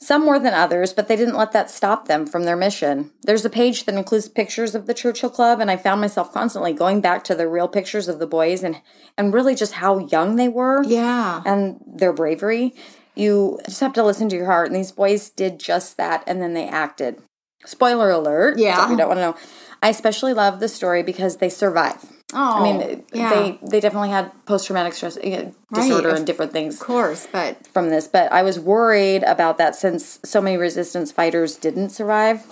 Some 0.00 0.24
more 0.24 0.38
than 0.38 0.54
others, 0.54 0.92
but 0.92 1.08
they 1.08 1.16
didn't 1.16 1.36
let 1.36 1.50
that 1.52 1.70
stop 1.70 2.06
them 2.06 2.24
from 2.24 2.44
their 2.44 2.56
mission. 2.56 3.10
There's 3.22 3.44
a 3.44 3.50
page 3.50 3.84
that 3.84 3.96
includes 3.96 4.28
pictures 4.28 4.74
of 4.76 4.86
the 4.86 4.94
Churchill 4.94 5.28
Club, 5.30 5.58
and 5.60 5.70
I 5.70 5.76
found 5.76 6.00
myself 6.00 6.32
constantly 6.32 6.72
going 6.72 7.00
back 7.00 7.24
to 7.24 7.34
the 7.34 7.48
real 7.48 7.66
pictures 7.66 8.06
of 8.06 8.20
the 8.20 8.26
boys 8.26 8.62
and, 8.62 8.80
and 9.16 9.34
really 9.34 9.56
just 9.56 9.74
how 9.74 9.98
young 9.98 10.36
they 10.36 10.48
were 10.48 10.84
Yeah. 10.84 11.42
and 11.44 11.80
their 11.84 12.12
bravery. 12.12 12.74
You 13.16 13.58
just 13.66 13.80
have 13.80 13.92
to 13.94 14.04
listen 14.04 14.28
to 14.28 14.36
your 14.36 14.46
heart. 14.46 14.68
And 14.68 14.76
these 14.76 14.92
boys 14.92 15.30
did 15.30 15.58
just 15.58 15.96
that, 15.96 16.22
and 16.28 16.40
then 16.40 16.54
they 16.54 16.68
acted. 16.68 17.20
Spoiler 17.66 18.10
alert. 18.10 18.56
Yeah. 18.58 18.84
If 18.84 18.90
you 18.92 18.96
don't 18.96 19.08
want 19.08 19.18
to 19.18 19.22
know. 19.22 19.36
I 19.82 19.88
especially 19.88 20.32
love 20.32 20.60
the 20.60 20.68
story 20.68 21.02
because 21.02 21.38
they 21.38 21.48
survive. 21.48 22.04
Oh, 22.34 22.60
I 22.60 22.62
mean, 22.62 23.04
yeah. 23.14 23.30
they 23.30 23.58
they 23.62 23.80
definitely 23.80 24.10
had 24.10 24.30
post 24.44 24.66
traumatic 24.66 24.92
stress 24.92 25.16
uh, 25.16 25.50
disorder 25.72 26.08
Right. 26.08 26.16
and 26.18 26.26
different 26.26 26.52
things 26.52 26.74
of 26.80 26.86
course, 26.86 27.26
but 27.32 27.66
from 27.66 27.88
this, 27.88 28.06
but 28.06 28.30
I 28.30 28.42
was 28.42 28.60
worried 28.60 29.22
about 29.22 29.56
that 29.58 29.74
since 29.74 30.20
so 30.24 30.40
many 30.42 30.56
resistance 30.58 31.10
fighters 31.10 31.56
didn't 31.56 31.90
survive. 31.90 32.44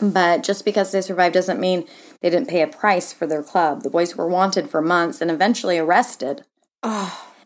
But 0.00 0.42
just 0.42 0.64
because 0.64 0.90
they 0.90 1.00
survived 1.00 1.34
doesn't 1.34 1.60
mean 1.60 1.86
they 2.20 2.30
didn't 2.30 2.48
pay 2.48 2.60
a 2.62 2.66
price 2.66 3.12
for 3.12 3.26
their 3.26 3.42
club. 3.42 3.82
The 3.82 3.90
boys 3.90 4.16
were 4.16 4.26
wanted 4.26 4.68
for 4.68 4.80
months 4.82 5.20
and 5.20 5.30
eventually 5.30 5.78
arrested, 5.78 6.44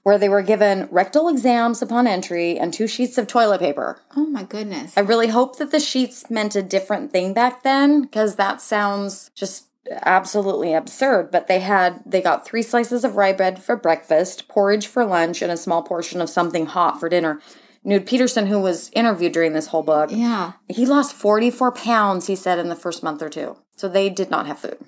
where 0.02 0.16
they 0.18 0.28
were 0.28 0.42
given 0.42 0.88
rectal 0.90 1.28
exams 1.28 1.82
upon 1.82 2.06
entry 2.06 2.56
and 2.58 2.72
two 2.72 2.86
sheets 2.86 3.18
of 3.18 3.26
toilet 3.26 3.58
paper. 3.60 4.00
oh 4.16 4.26
my 4.26 4.44
goodness. 4.44 4.96
I 4.96 5.00
really 5.00 5.28
hope 5.28 5.58
that 5.58 5.70
the 5.70 5.80
sheets 5.80 6.30
meant 6.30 6.54
a 6.56 6.62
different 6.62 7.12
thing 7.12 7.34
back 7.34 7.62
then 7.62 8.02
because 8.02 8.36
that 8.36 8.60
sounds 8.60 9.30
just 9.34 9.66
absolutely 10.02 10.72
absurd. 10.74 11.30
But 11.30 11.46
they 11.48 11.60
had, 11.60 12.00
they 12.06 12.20
got 12.20 12.46
three 12.46 12.62
slices 12.62 13.04
of 13.04 13.16
rye 13.16 13.32
bread 13.32 13.62
for 13.62 13.76
breakfast, 13.76 14.48
porridge 14.48 14.86
for 14.86 15.04
lunch, 15.04 15.42
and 15.42 15.52
a 15.52 15.56
small 15.56 15.82
portion 15.82 16.20
of 16.20 16.30
something 16.30 16.66
hot 16.66 16.98
for 17.00 17.08
dinner. 17.08 17.40
Knud 17.84 18.04
Pedersen, 18.06 18.46
who 18.48 18.60
was 18.60 18.90
interviewed 18.94 19.32
during 19.32 19.52
this 19.52 19.68
whole 19.68 19.82
book, 19.84 20.10
Yeah. 20.12 20.52
he 20.68 20.84
lost 20.84 21.12
44 21.14 21.70
pounds, 21.72 22.26
he 22.26 22.34
said, 22.34 22.58
in 22.58 22.68
the 22.68 22.74
first 22.74 23.02
month 23.02 23.22
or 23.22 23.28
two. 23.28 23.56
So 23.76 23.88
they 23.88 24.10
did 24.10 24.30
not 24.30 24.46
have 24.46 24.58
food. 24.58 24.78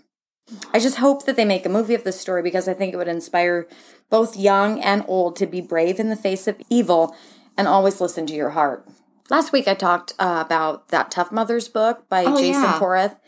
I 0.72 0.78
just 0.80 0.96
hope 0.96 1.24
that 1.26 1.36
they 1.36 1.44
make 1.44 1.66
a 1.66 1.68
movie 1.68 1.94
of 1.94 2.04
this 2.04 2.20
story 2.20 2.42
because 2.42 2.66
I 2.68 2.74
think 2.74 2.92
it 2.92 2.96
would 2.96 3.06
inspire 3.06 3.68
both 4.10 4.36
young 4.36 4.80
and 4.80 5.04
old 5.06 5.36
to 5.36 5.46
be 5.46 5.60
brave 5.60 6.00
in 6.00 6.08
the 6.08 6.16
face 6.16 6.48
of 6.48 6.60
evil 6.70 7.14
and 7.56 7.68
always 7.68 8.00
listen 8.00 8.26
to 8.26 8.34
your 8.34 8.50
heart. 8.50 8.88
Last 9.30 9.52
week 9.52 9.68
I 9.68 9.74
talked 9.74 10.14
uh, 10.18 10.42
about 10.44 10.88
that 10.88 11.10
Tough 11.10 11.30
Mothers 11.30 11.68
book 11.68 12.08
by 12.08 12.24
Oh, 12.24 12.36
Jason 12.38 12.62
yeah. 12.62 12.78
Porath, 12.80 13.18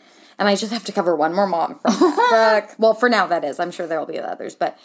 and 0.41 0.49
I 0.49 0.55
just 0.55 0.73
have 0.73 0.83
to 0.85 0.91
cover 0.91 1.15
one 1.15 1.35
more 1.35 1.45
mom 1.45 1.77
from 1.79 1.93
that 1.99 2.65
book. 2.67 2.75
Well, 2.79 2.93
for 2.95 3.07
now 3.09 3.27
that 3.27 3.43
is. 3.43 3.59
I'm 3.59 3.69
sure 3.69 3.85
there 3.85 3.99
will 3.99 4.07
be 4.07 4.19
others, 4.19 4.55
but 4.55 4.75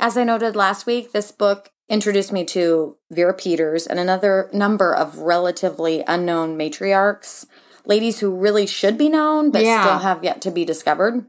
as 0.00 0.16
I 0.16 0.24
noted 0.24 0.56
last 0.56 0.86
week, 0.86 1.12
this 1.12 1.30
book 1.30 1.70
introduced 1.88 2.32
me 2.32 2.44
to 2.46 2.96
Vera 3.10 3.34
Peters 3.34 3.86
and 3.86 4.00
another 4.00 4.48
number 4.54 4.94
of 4.94 5.18
relatively 5.18 6.02
unknown 6.08 6.56
matriarchs, 6.58 7.44
ladies 7.84 8.20
who 8.20 8.34
really 8.34 8.66
should 8.66 8.96
be 8.96 9.10
known 9.10 9.50
but 9.50 9.62
Yeah. 9.62 9.82
still 9.82 9.98
have 9.98 10.24
yet 10.24 10.40
to 10.42 10.50
be 10.50 10.64
discovered. 10.64 11.26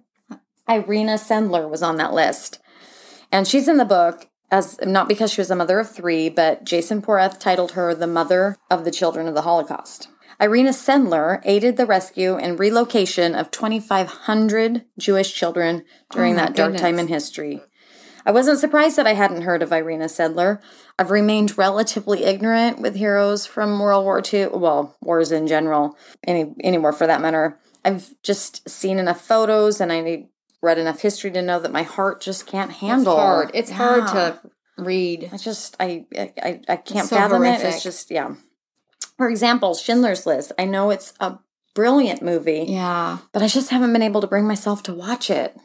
Irina 0.70 1.16
Sendler 1.16 1.70
was 1.70 1.84
on 1.84 1.98
that 1.98 2.14
list. 2.14 2.60
And 3.34 3.46
she's 3.48 3.68
in 3.68 3.76
the 3.78 3.86
book 3.86 4.28
as 4.50 4.80
not 4.82 5.10
because 5.10 5.32
she 5.34 5.42
was 5.42 5.52
a 5.52 5.56
mother 5.58 5.78
of 5.80 5.90
three, 5.92 6.30
but 6.30 6.64
Jason 6.64 7.02
Porath 7.02 7.38
titled 7.38 7.74
her 7.74 7.94
the 7.94 8.08
mother 8.08 8.56
of 8.72 8.86
the 8.86 8.92
children 8.92 9.28
of 9.28 9.36
the 9.36 9.42
Holocaust. 9.42 10.08
Irina 10.40 10.70
Sendler 10.70 11.42
aided 11.46 11.78
the 11.78 11.86
rescue 11.86 12.36
and 12.36 12.60
relocation 12.60 13.34
of 13.34 13.50
2,500 13.52 14.86
Jewish 15.00 15.34
children 15.34 15.84
during 16.12 16.34
Oh 16.34 16.38
that 16.38 16.56
dark 16.56 16.78
time 16.78 17.00
in 17.00 17.08
history. 17.08 17.62
I 18.26 18.32
wasn't 18.32 18.60
surprised 18.60 18.98
that 18.98 19.08
I 19.08 19.14
hadn't 19.14 19.44
heard 19.44 19.64
of 19.64 19.72
Irina 19.72 20.06
Sendler. 20.06 20.60
I've 21.00 21.12
remained 21.12 21.58
relatively 21.58 22.26
ignorant 22.26 22.82
with 22.82 22.96
heroes 22.96 23.46
from 23.46 23.80
World 23.80 24.04
War 24.04 24.22
II, 24.22 24.48
well, 24.48 24.98
wars 25.02 25.32
in 25.32 25.48
general, 25.48 25.98
any 26.26 26.54
anywhere 26.62 26.92
for 26.92 27.08
that 27.08 27.22
matter. 27.22 27.58
I've 27.86 28.14
just 28.24 28.70
seen 28.70 29.00
enough 29.00 29.22
photos 29.22 29.80
and 29.80 29.92
I 29.94 30.26
read 30.62 30.78
enough 30.78 31.02
history 31.02 31.32
to 31.32 31.42
know 31.42 31.60
that 31.60 31.72
my 31.72 31.84
heart 31.84 32.20
just 32.22 32.46
can't 32.46 32.72
It's 32.72 32.80
handle. 32.82 33.16
hard. 33.16 33.52
It's 33.54 33.72
hard 33.72 34.08
to 34.08 34.42
read. 34.78 35.30
I 35.32 35.38
just 35.38 35.78
I 35.80 36.06
I, 36.16 36.62
I 36.68 36.76
can't 36.76 37.08
so 37.08 37.16
fathom 37.16 37.44
it. 37.46 37.62
It's 37.62 37.82
just 37.82 38.12
yeah. 38.12 38.36
For 39.18 39.30
example, 39.30 39.74
Schindler's 39.74 40.26
List. 40.26 40.52
I 40.60 40.66
know 40.66 40.90
it's 40.90 41.14
a 41.20 41.40
brilliant 41.74 42.22
movie, 42.22 42.66
Yeah. 42.68 43.18
but 43.34 43.42
I 43.42 43.48
just 43.48 43.70
haven't 43.70 43.94
been 43.94 44.02
able 44.02 44.22
to 44.22 44.28
bring 44.28 44.48
myself 44.48 44.84
to 44.84 44.94
watch 44.94 45.30
it. 45.30 45.58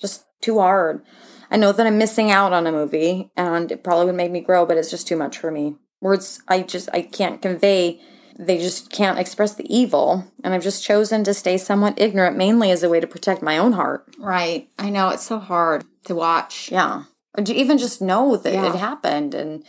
Just 0.00 0.24
too 0.40 0.58
hard. 0.58 1.02
I 1.50 1.56
know 1.56 1.72
that 1.72 1.86
I'm 1.86 1.98
missing 1.98 2.30
out 2.30 2.52
on 2.52 2.66
a 2.66 2.72
movie 2.72 3.30
and 3.36 3.70
it 3.70 3.84
probably 3.84 4.06
would 4.06 4.14
make 4.16 4.32
me 4.32 4.40
grow, 4.40 4.66
but 4.66 4.76
it's 4.76 4.90
just 4.90 5.06
too 5.06 5.16
much 5.16 5.38
for 5.38 5.50
me. 5.50 5.76
Words 6.00 6.42
I 6.48 6.62
just 6.62 6.88
I 6.92 7.02
can't 7.02 7.40
convey 7.40 8.00
they 8.36 8.58
just 8.58 8.90
can't 8.90 9.16
express 9.20 9.54
the 9.54 9.72
evil, 9.72 10.24
and 10.42 10.52
I've 10.52 10.62
just 10.64 10.82
chosen 10.82 11.22
to 11.22 11.32
stay 11.32 11.56
somewhat 11.56 11.94
ignorant 12.00 12.36
mainly 12.36 12.72
as 12.72 12.82
a 12.82 12.88
way 12.88 12.98
to 12.98 13.06
protect 13.06 13.42
my 13.42 13.56
own 13.58 13.74
heart. 13.74 14.06
Right. 14.18 14.68
I 14.76 14.90
know 14.90 15.10
it's 15.10 15.22
so 15.24 15.38
hard 15.38 15.84
to 16.06 16.16
watch. 16.16 16.68
Yeah. 16.72 17.04
Or 17.38 17.44
to 17.44 17.54
even 17.54 17.78
just 17.78 18.02
know 18.02 18.36
that 18.36 18.52
Yeah. 18.52 18.70
it 18.70 18.74
happened 18.74 19.34
and 19.34 19.62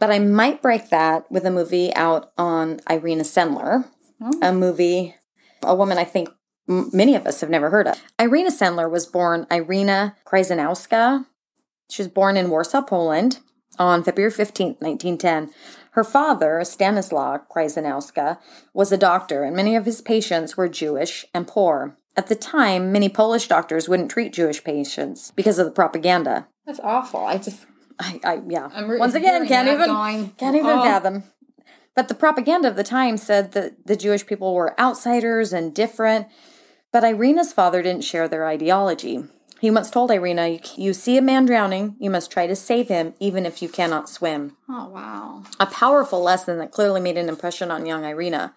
but 0.00 0.10
I 0.10 0.18
might 0.18 0.62
break 0.62 0.88
that 0.88 1.30
with 1.30 1.46
a 1.46 1.50
movie 1.50 1.94
out 1.94 2.32
on 2.36 2.80
Irina 2.90 3.22
Sendler, 3.22 3.84
oh. 4.20 4.32
a 4.42 4.52
movie, 4.52 5.14
a 5.62 5.74
woman 5.74 5.98
I 5.98 6.04
think 6.04 6.30
m- 6.68 6.90
many 6.92 7.14
of 7.14 7.26
us 7.26 7.40
have 7.42 7.50
never 7.50 7.70
heard 7.70 7.86
of. 7.86 8.02
Irina 8.18 8.50
Sendler 8.50 8.90
was 8.90 9.06
born 9.06 9.46
Irina 9.50 10.16
Krajzanowska. 10.26 11.26
She 11.90 12.02
was 12.02 12.08
born 12.08 12.36
in 12.36 12.50
Warsaw, 12.50 12.82
Poland 12.82 13.38
on 13.78 14.02
February 14.02 14.32
15th, 14.32 14.80
1910. 14.80 15.50
Her 15.92 16.04
father, 16.04 16.62
Stanislaw 16.64 17.38
Krajzanowska, 17.54 18.38
was 18.72 18.92
a 18.92 18.96
doctor, 18.96 19.44
and 19.44 19.54
many 19.54 19.76
of 19.76 19.84
his 19.84 20.00
patients 20.00 20.56
were 20.56 20.68
Jewish 20.68 21.26
and 21.34 21.46
poor. 21.46 21.96
At 22.16 22.28
the 22.28 22.36
time, 22.36 22.92
many 22.92 23.08
Polish 23.08 23.48
doctors 23.48 23.88
wouldn't 23.88 24.10
treat 24.10 24.32
Jewish 24.32 24.64
patients 24.64 25.32
because 25.34 25.58
of 25.58 25.66
the 25.66 25.72
propaganda. 25.72 26.48
That's 26.66 26.80
awful. 26.80 27.24
I 27.24 27.38
just 27.38 27.66
I, 28.00 28.20
I 28.24 28.40
yeah. 28.48 28.68
Re- 28.84 28.98
Once 28.98 29.14
again, 29.14 29.46
can't 29.46 29.68
even 29.68 29.86
going, 29.88 30.30
can't 30.38 30.56
even 30.56 30.70
oh. 30.70 30.82
fathom. 30.82 31.24
But 31.94 32.08
the 32.08 32.14
propaganda 32.14 32.68
of 32.68 32.76
the 32.76 32.84
time 32.84 33.16
said 33.16 33.52
that 33.52 33.86
the 33.86 33.96
Jewish 33.96 34.26
people 34.26 34.54
were 34.54 34.78
outsiders 34.80 35.52
and 35.52 35.74
different. 35.74 36.28
But 36.92 37.04
Irina's 37.04 37.52
father 37.52 37.82
didn't 37.82 38.04
share 38.04 38.26
their 38.26 38.46
ideology. 38.46 39.24
He 39.60 39.70
once 39.70 39.90
told 39.90 40.10
Irina, 40.10 40.48
"You- 40.48 40.60
"You 40.76 40.92
see 40.94 41.18
a 41.18 41.22
man 41.22 41.44
drowning, 41.44 41.96
you 41.98 42.10
must 42.10 42.30
try 42.30 42.46
to 42.46 42.56
save 42.56 42.88
him, 42.88 43.12
even 43.20 43.44
if 43.44 43.60
you 43.60 43.68
cannot 43.68 44.08
swim." 44.08 44.56
Oh 44.68 44.88
wow. 44.88 45.42
A 45.60 45.66
powerful 45.66 46.22
lesson 46.22 46.58
that 46.58 46.72
clearly 46.72 47.00
made 47.00 47.18
an 47.18 47.28
impression 47.28 47.70
on 47.70 47.84
young 47.86 48.04
Irina. 48.04 48.54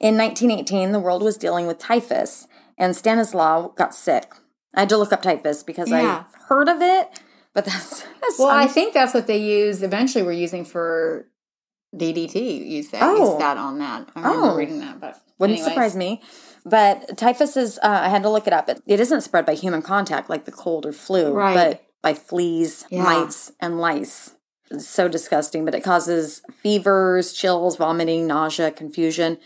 In 0.00 0.16
1918, 0.16 0.92
the 0.92 0.98
world 0.98 1.22
was 1.22 1.36
dealing 1.36 1.66
with 1.66 1.78
typhus, 1.78 2.48
and 2.76 2.96
Stanislaw 2.96 3.68
got 3.68 3.94
sick. 3.94 4.32
I 4.74 4.80
had 4.80 4.88
to 4.88 4.96
look 4.96 5.12
up 5.12 5.22
typhus 5.22 5.62
because 5.62 5.90
Yeah. 5.90 6.24
I 6.34 6.38
heard 6.48 6.68
of 6.68 6.80
it, 6.82 7.20
but 7.54 7.64
that's, 7.64 8.00
that's 8.20 8.38
Well, 8.38 8.48
I 8.48 8.66
think 8.66 8.94
that's 8.94 9.14
what 9.14 9.26
they 9.26 9.38
use. 9.38 9.82
Eventually, 9.82 10.24
we're 10.24 10.32
using 10.32 10.64
for 10.64 11.26
DDT. 11.94 12.66
Use 12.68 12.90
that. 12.90 13.02
Oh. 13.02 13.32
Use 13.32 13.38
that 13.38 13.56
on 13.56 13.78
that. 13.78 14.08
I 14.14 14.20
remember 14.20 14.50
Oh. 14.50 14.56
reading 14.56 14.80
that, 14.80 15.00
but 15.00 15.20
Wouldn't 15.38 15.58
anyways. 15.58 15.72
surprise 15.74 15.96
me. 15.96 16.22
But 16.64 17.16
typhus 17.16 17.56
is, 17.56 17.78
uh, 17.82 17.88
I 18.04 18.08
had 18.08 18.22
to 18.22 18.28
look 18.28 18.46
it 18.46 18.52
up. 18.52 18.68
It, 18.68 18.82
it 18.86 19.00
isn't 19.00 19.22
spread 19.22 19.46
by 19.46 19.54
human 19.54 19.82
contact 19.82 20.28
like 20.30 20.44
the 20.44 20.52
cold 20.52 20.84
or 20.86 20.92
flu, 20.92 21.32
Right. 21.32 21.54
but 21.54 21.82
by 22.02 22.14
fleas, 22.14 22.84
Yeah. 22.90 23.02
mites, 23.02 23.52
and 23.60 23.80
lice. 23.80 24.32
It's 24.70 24.86
so 24.88 25.08
disgusting, 25.08 25.64
but 25.64 25.74
it 25.74 25.80
causes 25.82 26.42
fevers, 26.62 27.32
chills, 27.32 27.76
vomiting, 27.76 28.26
nausea, 28.26 28.70
confusion. 28.70 29.38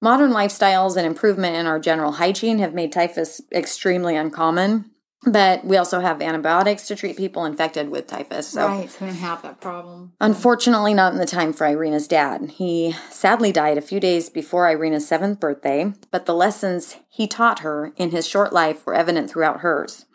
Modern 0.00 0.32
lifestyles 0.32 0.96
and 0.96 1.06
improvement 1.06 1.54
in 1.54 1.66
our 1.66 1.78
general 1.78 2.12
hygiene 2.12 2.58
have 2.58 2.74
made 2.74 2.90
typhus 2.90 3.40
extremely 3.52 4.16
uncommon. 4.16 4.86
But 5.24 5.64
we 5.64 5.76
also 5.76 6.00
have 6.00 6.20
antibiotics 6.20 6.88
to 6.88 6.96
treat 6.96 7.16
people 7.16 7.44
infected 7.44 7.90
with 7.90 8.08
typhus. 8.08 8.48
So 8.48 8.66
Right, 8.66 8.90
so 8.90 9.04
we 9.04 9.06
didn't 9.12 9.20
have 9.20 9.42
that 9.42 9.60
problem. 9.60 10.12
Unfortunately, 10.20 10.94
not 10.94 11.12
in 11.12 11.18
the 11.18 11.26
time 11.26 11.52
for 11.52 11.66
Irina's 11.66 12.08
dad. 12.08 12.50
He 12.56 12.94
sadly 13.08 13.52
died 13.52 13.78
a 13.78 13.82
few 13.82 14.00
days 14.00 14.28
before 14.28 14.68
Irina's 14.68 15.06
seventh 15.06 15.38
birthday, 15.38 15.92
but 16.10 16.26
the 16.26 16.34
lessons 16.34 16.96
he 17.08 17.28
taught 17.28 17.60
her 17.60 17.92
in 17.96 18.10
his 18.10 18.26
short 18.26 18.52
life 18.52 18.84
were 18.84 18.94
evident 18.94 19.30
throughout 19.30 19.60
hers. 19.60 20.06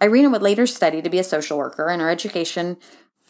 Irina 0.00 0.28
would 0.30 0.42
later 0.42 0.66
study 0.66 1.00
to 1.00 1.10
be 1.10 1.18
a 1.18 1.24
social 1.24 1.58
worker, 1.58 1.88
and 1.88 2.02
her 2.02 2.10
education 2.10 2.76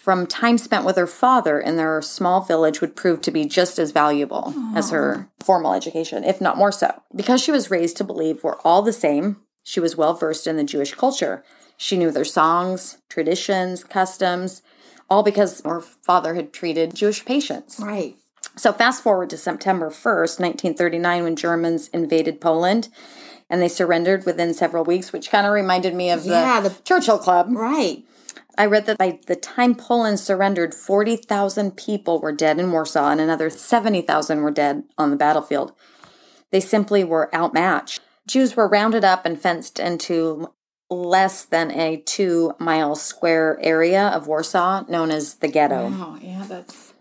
from 0.01 0.27
time 0.27 0.57
spent 0.57 0.85
with 0.85 0.97
her 0.97 1.07
father 1.07 1.61
in 1.61 1.77
their 1.77 2.01
small 2.01 2.41
village 2.41 2.81
would 2.81 2.97
prove 2.97 3.21
to 3.21 3.31
be 3.31 3.45
just 3.45 3.79
as 3.79 3.91
valuable 3.91 4.55
as 4.75 4.91
her 4.91 5.29
formal 5.41 5.75
education, 5.75 6.25
if 6.25 6.41
not 6.41 6.57
more 6.57 6.73
so. 6.73 7.03
Because 7.15 7.43
she 7.43 7.53
was 7.53 7.71
raised 7.71 7.99
to 7.99 8.05
believe 8.05 8.43
we're 8.43 8.59
all 8.61 8.81
the 8.81 8.95
same, 8.95 9.37
she 9.63 9.81
was 9.81 9.97
well 9.97 10.15
versed 10.15 10.47
in 10.47 10.57
the 10.57 10.65
Jewish 10.65 10.95
culture. 10.95 11.45
She 11.77 11.97
knew 11.97 12.11
their 12.11 12.25
songs, 12.25 12.99
traditions, 13.09 13.85
customs, 13.85 14.63
all 15.09 15.23
because 15.23 15.61
her 15.63 15.81
father 15.81 16.35
had 16.35 16.53
treated 16.53 16.95
Jewish 16.95 17.25
patients. 17.25 17.81
Right. 17.81 18.17
So 18.57 18.73
fast 18.73 19.03
forward 19.03 19.31
to 19.31 19.37
September 19.37 19.91
1st, 19.91 20.41
1939, 20.41 21.23
when 21.25 21.37
Germans 21.37 21.89
invaded 21.89 22.41
Poland 22.41 22.89
and 23.49 23.61
they 23.61 23.69
surrendered 23.69 24.27
within 24.27 24.55
several 24.55 24.85
weeks, 24.85 25.13
which 25.13 25.31
kind 25.31 25.47
of 25.47 25.53
reminded 25.53 25.95
me 25.95 26.11
of 26.11 26.25
the, 26.25 26.31
Yeah, 26.31 26.61
the- 26.61 26.77
Churchill 26.85 27.19
Club. 27.19 27.49
Right. 27.51 28.05
I 28.59 28.67
read 28.67 28.87
that 28.87 28.99
by 28.99 29.19
the 29.27 29.37
time 29.37 29.75
Poland 29.75 30.21
surrendered, 30.21 30.75
40,000 30.75 31.77
people 31.77 32.21
were 32.21 32.33
dead 32.33 32.59
in 32.59 32.71
Warsaw 32.71 33.11
and 33.11 33.21
another 33.21 33.49
70,000 33.49 34.43
were 34.43 34.51
dead 34.51 34.85
on 34.99 35.11
the 35.11 35.17
battlefield. 35.17 35.73
They 36.51 36.61
simply 36.61 37.03
were 37.03 37.35
outmatched. 37.35 38.01
Jews 38.27 38.57
were 38.57 38.69
rounded 38.69 39.05
up 39.05 39.27
and 39.27 39.41
fenced 39.41 39.79
into 39.79 40.53
less 40.91 41.45
than 41.45 41.71
a 41.71 41.99
two 41.99 42.53
mile 42.59 42.97
square 42.97 43.59
area 43.63 44.09
of 44.09 44.27
Warsaw 44.27 44.85
known 44.89 45.11
as 45.11 45.37
the 45.37 45.49
ghetto. 45.49 45.91
Oh, 45.93 46.19
yeah, 46.21 46.45
that's 46.49 46.93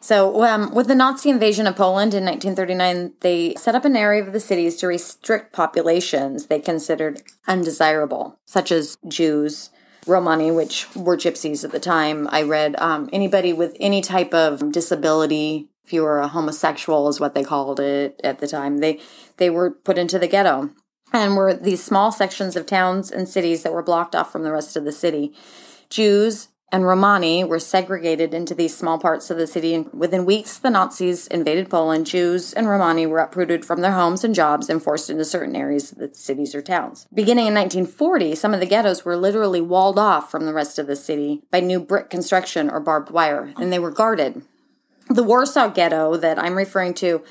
So, 0.00 0.44
um, 0.44 0.74
with 0.74 0.86
the 0.86 0.94
Nazi 0.94 1.30
invasion 1.30 1.66
of 1.66 1.76
Poland 1.76 2.14
in 2.14 2.24
1939, 2.24 3.14
they 3.20 3.54
set 3.56 3.74
up 3.74 3.84
an 3.84 3.96
area 3.96 4.22
of 4.22 4.32
the 4.32 4.40
cities 4.40 4.76
to 4.76 4.86
restrict 4.86 5.52
populations 5.52 6.46
they 6.46 6.60
considered 6.60 7.22
undesirable, 7.46 8.38
such 8.46 8.72
as 8.72 8.96
Jews, 9.06 9.70
Romani, 10.06 10.50
which 10.50 10.86
were 10.94 11.16
gypsies 11.16 11.64
at 11.64 11.72
the 11.72 11.80
time. 11.80 12.28
I 12.30 12.42
read 12.42 12.76
um, 12.78 13.10
anybody 13.12 13.52
with 13.52 13.76
any 13.80 14.00
type 14.00 14.32
of 14.32 14.70
disability, 14.72 15.68
if 15.86 15.92
you 15.92 16.02
were 16.02 16.18
a 16.18 16.28
homosexual, 16.28 17.08
is 17.08 17.20
what 17.20 17.34
they 17.34 17.44
called 17.44 17.78
it 17.78 18.20
at 18.24 18.40
the 18.40 18.48
time. 18.48 18.78
They 18.78 19.00
they 19.36 19.48
were 19.48 19.70
put 19.70 19.98
into 19.98 20.18
the 20.18 20.26
ghetto, 20.26 20.70
and 21.12 21.36
were 21.36 21.54
these 21.54 21.82
small 21.82 22.10
sections 22.10 22.56
of 22.56 22.66
towns 22.66 23.10
and 23.12 23.28
cities 23.28 23.62
that 23.62 23.72
were 23.72 23.82
blocked 23.82 24.14
off 24.14 24.32
from 24.32 24.42
the 24.42 24.52
rest 24.52 24.76
of 24.76 24.84
the 24.84 24.92
city. 24.92 25.32
Jews 25.88 26.48
and 26.72 26.84
Romani 26.84 27.44
were 27.44 27.60
segregated 27.60 28.34
into 28.34 28.52
these 28.52 28.76
small 28.76 28.98
parts 28.98 29.30
of 29.30 29.38
the 29.38 29.46
city. 29.46 29.72
And 29.72 29.88
within 29.92 30.26
weeks, 30.26 30.58
the 30.58 30.70
Nazis 30.70 31.28
invaded 31.28 31.70
Poland. 31.70 32.06
Jews 32.06 32.52
and 32.52 32.68
Romani 32.68 33.06
were 33.06 33.20
uprooted 33.20 33.64
from 33.64 33.82
their 33.82 33.92
homes 33.92 34.24
and 34.24 34.34
jobs 34.34 34.68
and 34.68 34.82
forced 34.82 35.08
into 35.08 35.24
certain 35.24 35.54
areas 35.54 35.92
of 35.92 35.98
the 35.98 36.12
cities 36.12 36.54
or 36.54 36.62
towns. 36.62 37.06
Beginning 37.14 37.46
in 37.46 37.54
1940, 37.54 38.34
some 38.34 38.52
of 38.52 38.58
the 38.58 38.66
ghettos 38.66 39.04
were 39.04 39.16
literally 39.16 39.60
walled 39.60 39.98
off 39.98 40.28
from 40.30 40.44
the 40.44 40.52
rest 40.52 40.80
of 40.80 40.88
the 40.88 40.96
city 40.96 41.42
by 41.52 41.60
new 41.60 41.78
brick 41.78 42.10
construction 42.10 42.68
or 42.68 42.80
barbed 42.80 43.10
wire, 43.10 43.52
and 43.56 43.72
they 43.72 43.78
were 43.78 43.92
guarded. 43.92 44.42
The 45.08 45.22
Warsaw 45.22 45.68
Ghetto 45.68 46.16
that 46.16 46.38
I'm 46.38 46.56
referring 46.56 46.94
to, 46.94 47.22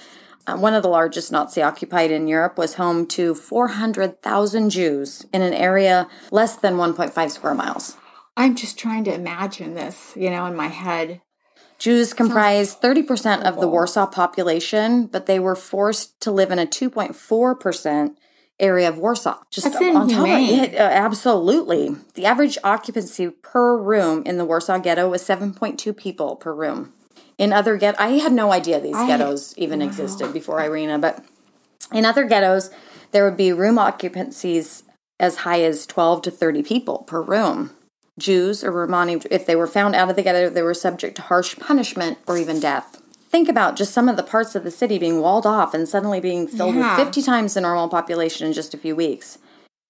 uh, 0.47 0.55
one 0.55 0.73
of 0.73 0.81
the 0.81 0.89
largest 0.89 1.31
Nazi 1.31 1.61
occupied 1.61 2.09
in 2.09 2.27
Europe, 2.27 2.57
was 2.57 2.75
home 2.75 3.05
to 3.07 3.35
400,000 3.35 4.69
Jews 4.69 5.25
in 5.33 5.41
an 5.41 5.53
area 5.53 6.07
less 6.31 6.55
than 6.55 6.75
1.5 6.75 7.31
square 7.31 7.53
miles. 7.53 7.97
I'm 8.37 8.55
just 8.55 8.77
trying 8.77 9.03
to 9.05 9.13
imagine 9.13 9.73
this, 9.73 10.13
you 10.15 10.29
know, 10.29 10.45
in 10.45 10.55
my 10.55 10.67
head. 10.67 11.21
Jews 11.77 12.13
comprised 12.13 12.81
30% 12.81 13.43
of 13.43 13.59
the 13.59 13.67
Warsaw 13.67 14.05
population, 14.05 15.07
but 15.07 15.25
they 15.25 15.39
were 15.39 15.55
forced 15.55 16.19
to 16.21 16.31
live 16.31 16.51
in 16.51 16.59
a 16.59 16.65
2.4% 16.65 18.15
area 18.57 18.87
of 18.87 18.97
Warsaw. 18.97 19.39
Just 19.51 19.73
That's 19.73 19.81
on 19.81 20.07
top 20.07 20.21
of 20.21 20.27
it, 20.27 20.75
uh, 20.75 20.77
absolutely. 20.77 21.95
The 22.13 22.25
average 22.25 22.57
occupancy 22.63 23.29
per 23.29 23.77
room 23.77 24.23
in 24.25 24.37
the 24.37 24.45
Warsaw 24.45 24.79
ghetto 24.79 25.09
was 25.09 25.21
7.2 25.21 25.95
people 25.95 26.37
per 26.37 26.53
room. 26.53 26.93
In 27.37 27.51
other 27.51 27.77
ghettos, 27.77 27.99
I 27.99 28.17
had 28.19 28.31
no 28.31 28.51
idea 28.51 28.79
these 28.79 28.95
I- 28.95 29.07
ghettos 29.07 29.53
even 29.57 29.81
existed 29.81 30.31
before 30.33 30.61
Irina, 30.61 30.99
but 30.99 31.23
in 31.91 32.05
other 32.05 32.23
ghettos, 32.25 32.69
there 33.11 33.25
would 33.25 33.37
be 33.37 33.51
room 33.51 33.77
occupancies 33.77 34.83
as 35.19 35.37
high 35.37 35.61
as 35.61 35.85
12 35.85 36.21
to 36.23 36.31
30 36.31 36.63
people 36.63 36.99
per 36.99 37.21
room. 37.21 37.71
Jews 38.17 38.63
or 38.63 38.71
Romani, 38.71 39.21
if 39.29 39.45
they 39.45 39.55
were 39.55 39.67
found 39.67 39.95
out 39.95 40.09
of 40.09 40.15
the 40.15 40.23
ghetto, 40.23 40.49
they 40.49 40.61
were 40.61 40.73
subject 40.73 41.15
to 41.17 41.21
harsh 41.23 41.57
punishment 41.57 42.17
or 42.27 42.37
even 42.37 42.59
death. 42.59 43.01
Think 43.29 43.49
about 43.49 43.75
just 43.75 43.93
some 43.93 44.07
of 44.07 44.15
the 44.15 44.23
parts 44.23 44.55
of 44.55 44.63
the 44.63 44.71
city 44.71 44.97
being 44.97 45.19
walled 45.19 45.45
off 45.45 45.73
and 45.73 45.87
suddenly 45.87 46.21
being 46.21 46.47
filled 46.47 46.75
Yeah. 46.75 46.97
with 46.97 47.05
50 47.07 47.21
times 47.21 47.53
the 47.53 47.61
normal 47.61 47.89
population 47.89 48.47
in 48.47 48.53
just 48.53 48.73
a 48.73 48.77
few 48.77 48.95
weeks. 48.95 49.37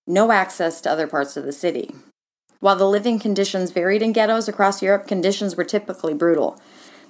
No 0.07 0.31
access 0.31 0.81
to 0.81 0.91
other 0.91 1.05
parts 1.05 1.37
of 1.37 1.45
the 1.45 1.51
city. 1.51 1.93
While 2.59 2.75
the 2.75 2.89
living 2.89 3.19
conditions 3.19 3.69
varied 3.69 4.01
in 4.01 4.13
ghettos 4.13 4.47
across 4.47 4.81
Europe, 4.81 5.07
conditions 5.07 5.55
were 5.55 5.63
typically 5.63 6.15
brutal. 6.15 6.59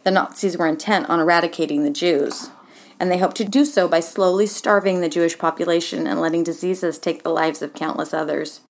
The 0.06 0.12
Nazis 0.12 0.56
were 0.56 0.68
intent 0.68 1.10
on 1.10 1.20
eradicating 1.20 1.84
the 1.84 1.90
Jews, 1.90 2.52
and 3.00 3.10
they 3.12 3.18
hoped 3.18 3.36
to 3.38 3.44
do 3.44 3.66
so 3.66 3.88
by 3.88 4.00
slowly 4.02 4.46
starving 4.46 5.02
the 5.02 5.10
Jewish 5.10 5.38
population 5.38 6.06
and 6.06 6.22
letting 6.22 6.44
diseases 6.44 7.00
take 7.00 7.24
the 7.24 7.32
lives 7.32 7.64
of 7.64 7.74
countless 7.74 8.14
others. 8.14 8.62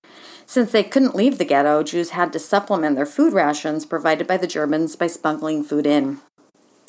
Since 0.46 0.72
they 0.72 0.82
couldn't 0.84 1.14
leave 1.16 1.38
the 1.38 1.44
ghetto, 1.46 1.84
Jews 1.84 2.12
had 2.12 2.32
to 2.34 2.40
supplement 2.40 2.96
their 2.96 3.06
food 3.06 3.34
rations 3.34 3.86
provided 3.86 4.28
by 4.28 4.38
the 4.38 4.48
Germans 4.48 4.96
by 4.96 5.08
smuggling 5.08 5.62
food 5.62 5.86
in. 5.86 6.20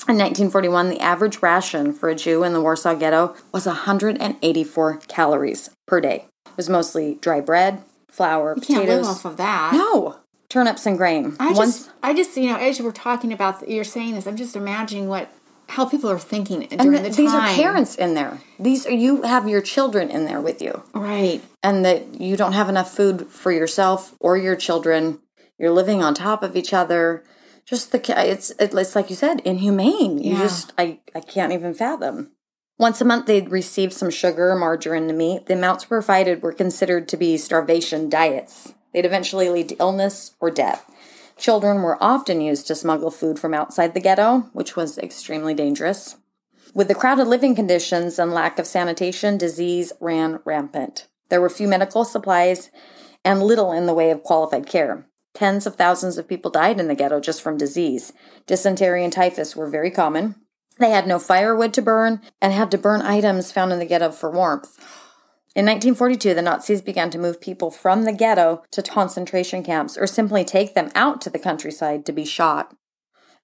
In 0.08 0.16
1941, 0.18 0.90
the 0.90 1.00
average 1.00 1.42
ration 1.42 1.92
for 1.92 2.08
a 2.08 2.14
Jew 2.14 2.44
in 2.44 2.52
the 2.52 2.60
Warsaw 2.60 2.94
Ghetto 2.94 3.34
was 3.52 3.66
184 3.66 5.00
calories 5.08 5.70
per 5.88 6.00
day. 6.00 6.26
It 6.46 6.56
was 6.56 6.68
mostly 6.70 7.18
dry 7.20 7.40
bread, 7.40 7.82
flour, 8.08 8.54
You 8.54 8.62
can't 8.62 8.80
potatoes. 8.82 9.06
live 9.08 9.16
off 9.16 9.24
of 9.24 9.36
that. 9.38 9.72
no, 9.72 10.18
turnips 10.48 10.86
and 10.86 10.96
grain. 10.96 11.36
I 11.40 11.52
Once- 11.52 11.78
just, 11.86 11.90
I 12.02 12.14
just, 12.14 12.36
you 12.36 12.50
know, 12.50 12.56
as 12.56 12.78
you 12.78 12.84
were 12.84 12.92
talking 12.92 13.32
about, 13.32 13.68
you're 13.68 13.84
saying 13.84 14.14
this, 14.14 14.26
I'm 14.26 14.36
just 14.36 14.56
imagining 14.56 15.08
what, 15.08 15.28
how 15.68 15.84
people 15.86 16.08
are 16.10 16.18
thinking 16.18 16.60
during 16.68 16.92
th- 16.92 17.02
the 17.02 17.22
these 17.22 17.32
time. 17.32 17.50
are 17.50 17.54
parents 17.54 17.94
in 17.96 18.14
there. 18.14 18.40
These 18.58 18.86
are 18.86 18.92
you 18.92 19.22
have 19.22 19.48
your 19.48 19.60
children 19.60 20.10
in 20.10 20.24
there 20.24 20.40
with 20.40 20.62
you, 20.62 20.82
right? 20.94 21.42
and 21.62 21.84
that 21.84 22.20
you 22.20 22.36
don't 22.36 22.52
have 22.52 22.68
enough 22.68 22.94
food 22.94 23.26
for 23.28 23.50
yourself 23.50 24.14
or 24.20 24.36
your 24.36 24.54
children. 24.54 25.18
You're 25.58 25.72
living 25.72 26.02
on 26.04 26.14
top 26.14 26.42
of 26.44 26.54
each 26.56 26.72
other. 26.72 27.24
Just 27.64 27.90
the 27.90 28.00
it's 28.30 28.52
it's 28.60 28.94
like 28.94 29.10
you 29.10 29.16
said, 29.16 29.40
inhumane. 29.40 30.18
You 30.22 30.34
Yeah. 30.34 30.42
just 30.42 30.72
I 30.78 31.00
I 31.16 31.20
can't 31.20 31.52
even 31.52 31.74
fathom. 31.74 32.30
Once 32.78 33.00
a 33.00 33.04
month, 33.04 33.26
they'd 33.26 33.50
receive 33.50 33.92
some 33.92 34.10
sugar, 34.10 34.54
margarine, 34.54 35.08
and 35.08 35.18
meat. 35.18 35.46
The 35.46 35.54
amounts 35.54 35.86
provided 35.86 36.42
were 36.42 36.52
considered 36.52 37.08
to 37.08 37.16
be 37.16 37.36
starvation 37.38 38.08
diets. 38.08 38.74
They'd 38.96 39.04
eventually 39.04 39.50
lead 39.50 39.68
to 39.68 39.76
illness 39.76 40.34
or 40.40 40.50
death. 40.50 40.90
Children 41.36 41.82
were 41.82 42.02
often 42.02 42.40
used 42.40 42.66
to 42.68 42.74
smuggle 42.74 43.10
food 43.10 43.38
from 43.38 43.52
outside 43.52 43.92
the 43.92 44.00
ghetto, 44.00 44.48
which 44.54 44.74
was 44.74 44.96
extremely 44.96 45.52
dangerous. 45.52 46.16
With 46.72 46.88
the 46.88 46.94
crowded 46.94 47.26
living 47.26 47.54
conditions 47.54 48.18
and 48.18 48.32
lack 48.32 48.58
of 48.58 48.66
sanitation, 48.66 49.36
disease 49.36 49.92
ran 50.00 50.40
rampant. 50.46 51.08
There 51.28 51.42
were 51.42 51.50
few 51.50 51.68
medical 51.68 52.06
supplies 52.06 52.70
and 53.22 53.42
little 53.42 53.70
in 53.70 53.84
the 53.84 53.92
way 53.92 54.10
of 54.10 54.22
qualified 54.22 54.66
care. 54.66 55.06
Tens 55.34 55.66
of 55.66 55.76
thousands 55.76 56.16
of 56.16 56.26
people 56.26 56.50
died 56.50 56.80
in 56.80 56.88
the 56.88 56.94
ghetto 56.94 57.20
just 57.20 57.42
from 57.42 57.58
disease. 57.58 58.14
Dysentery 58.46 59.04
and 59.04 59.12
typhus 59.12 59.54
were 59.54 59.68
very 59.68 59.90
common. 59.90 60.36
They 60.78 60.88
had 60.88 61.06
no 61.06 61.18
firewood 61.18 61.74
to 61.74 61.82
burn 61.82 62.22
and 62.40 62.54
had 62.54 62.70
to 62.70 62.78
burn 62.78 63.02
items 63.02 63.52
found 63.52 63.74
in 63.74 63.78
the 63.78 63.84
ghetto 63.84 64.10
for 64.10 64.30
warmth. 64.30 64.74
In 65.56 65.64
1942, 65.64 66.34
the 66.34 66.42
Nazis 66.42 66.82
began 66.82 67.08
to 67.08 67.18
move 67.18 67.40
people 67.40 67.70
from 67.70 68.04
the 68.04 68.12
ghetto 68.12 68.62
to 68.72 68.82
concentration 68.82 69.62
camps 69.62 69.96
or 69.96 70.06
simply 70.06 70.44
take 70.44 70.74
them 70.74 70.90
out 70.94 71.22
to 71.22 71.30
the 71.30 71.38
countryside 71.38 72.04
to 72.04 72.12
be 72.12 72.26
shot. 72.26 72.76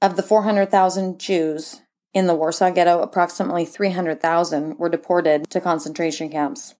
Of 0.02 0.16
the 0.16 0.22
400,000 0.22 1.18
Jews 1.18 1.80
in 2.12 2.26
the 2.26 2.34
Warsaw 2.34 2.70
Ghetto, 2.70 3.00
approximately 3.00 3.64
300,000 3.64 4.78
were 4.78 4.90
deported 4.90 5.48
to 5.48 5.58
concentration 5.58 6.28
camps. 6.28 6.74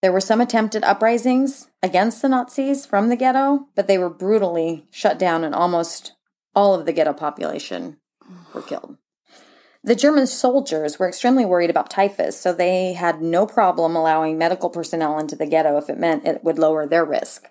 There 0.00 0.10
were 0.10 0.22
some 0.22 0.40
attempted 0.40 0.84
uprisings 0.84 1.68
against 1.82 2.22
the 2.22 2.30
Nazis 2.30 2.86
from 2.86 3.10
the 3.10 3.16
ghetto, 3.16 3.66
but 3.74 3.88
they 3.88 3.98
were 3.98 4.08
brutally 4.08 4.86
shut 4.90 5.18
down 5.18 5.44
and 5.44 5.54
almost 5.54 6.14
all 6.54 6.72
of 6.74 6.86
the 6.86 6.94
ghetto 6.94 7.12
population 7.12 7.98
were 8.54 8.62
killed. 8.62 8.96
The 9.84 9.96
German 9.96 10.28
soldiers 10.28 10.98
were 10.98 11.08
extremely 11.08 11.44
worried 11.44 11.70
about 11.70 11.90
typhus, 11.90 12.38
so 12.38 12.52
they 12.52 12.92
had 12.92 13.20
no 13.20 13.46
problem 13.46 13.96
allowing 13.96 14.38
medical 14.38 14.70
personnel 14.70 15.18
into 15.18 15.34
the 15.34 15.46
ghetto 15.46 15.76
if 15.76 15.90
it 15.90 15.98
meant 15.98 16.26
it 16.26 16.44
would 16.44 16.58
lower 16.58 16.86
their 16.86 17.04
risk. 17.04 17.48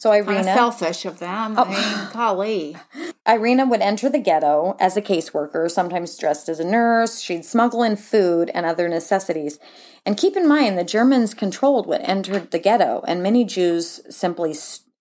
So 0.00 0.10
Kind 0.24 0.38
of 0.38 0.44
selfish 0.46 1.04
of 1.04 1.18
them. 1.18 1.58
Oh. 1.58 1.64
I 1.64 1.68
mean, 1.68 1.76
oh. 1.78 2.10
golly. 2.14 2.76
Irina 3.28 3.66
would 3.66 3.82
enter 3.82 4.08
the 4.08 4.18
ghetto 4.18 4.74
as 4.80 4.96
a 4.96 5.02
caseworker, 5.02 5.70
sometimes 5.70 6.16
dressed 6.16 6.48
as 6.48 6.58
a 6.58 6.64
nurse. 6.64 7.20
She'd 7.20 7.44
smuggle 7.44 7.82
in 7.82 7.96
food 7.96 8.50
and 8.54 8.64
other 8.64 8.88
necessities. 8.88 9.58
And 10.06 10.16
keep 10.16 10.38
in 10.38 10.48
mind, 10.48 10.78
the 10.78 10.84
Germans 10.84 11.34
controlled 11.34 11.86
what 11.86 12.00
entered 12.08 12.50
the 12.50 12.58
ghetto, 12.58 13.04
and 13.06 13.22
many 13.22 13.44
Jews 13.44 14.00
simply 14.08 14.54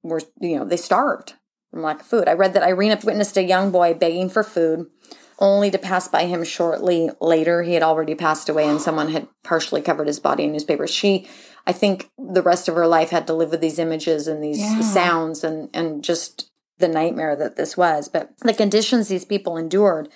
were, 0.03 0.21
you 0.41 0.57
know, 0.57 0.65
they 0.65 0.75
starved 0.75 1.35
from 1.71 1.81
lack 1.81 2.01
of 2.01 2.05
food. 2.05 2.27
I 2.27 2.33
read 2.33 2.53
that 2.53 2.67
Irina 2.67 2.99
witnessed 3.01 3.37
a 3.37 3.43
young 3.43 3.71
boy 3.71 3.93
begging 3.93 4.27
for 4.27 4.43
food, 4.43 4.87
only 5.39 5.71
to 5.71 5.77
pass 5.77 6.07
by 6.07 6.25
him 6.25 6.43
shortly 6.43 7.09
later. 7.21 7.63
He 7.63 7.73
had 7.73 7.83
already 7.83 8.15
passed 8.15 8.49
away, 8.49 8.67
and 8.67 8.81
someone 8.81 9.09
had 9.09 9.27
partially 9.43 9.81
covered 9.81 10.07
his 10.07 10.19
body 10.19 10.43
in 10.43 10.51
newspapers. 10.51 10.89
She, 10.91 11.27
I 11.65 11.71
think, 11.71 12.09
the 12.17 12.41
rest 12.43 12.67
of 12.67 12.75
her 12.75 12.87
life 12.87 13.09
had 13.09 13.25
to 13.27 13.33
live 13.33 13.51
with 13.51 13.61
these 13.61 13.79
images 13.79 14.27
and 14.27 14.43
these 14.43 14.59
Yeah. 14.59 14.81
sounds 14.81 15.43
and 15.43 15.69
and 15.73 16.03
just 16.03 16.51
the 16.77 16.87
nightmare 16.87 17.35
that 17.35 17.55
this 17.57 17.75
was. 17.77 18.07
But 18.07 18.31
the 18.39 18.53
conditions 18.53 19.07
these 19.07 19.25
people 19.25 19.57
endured 19.57 20.09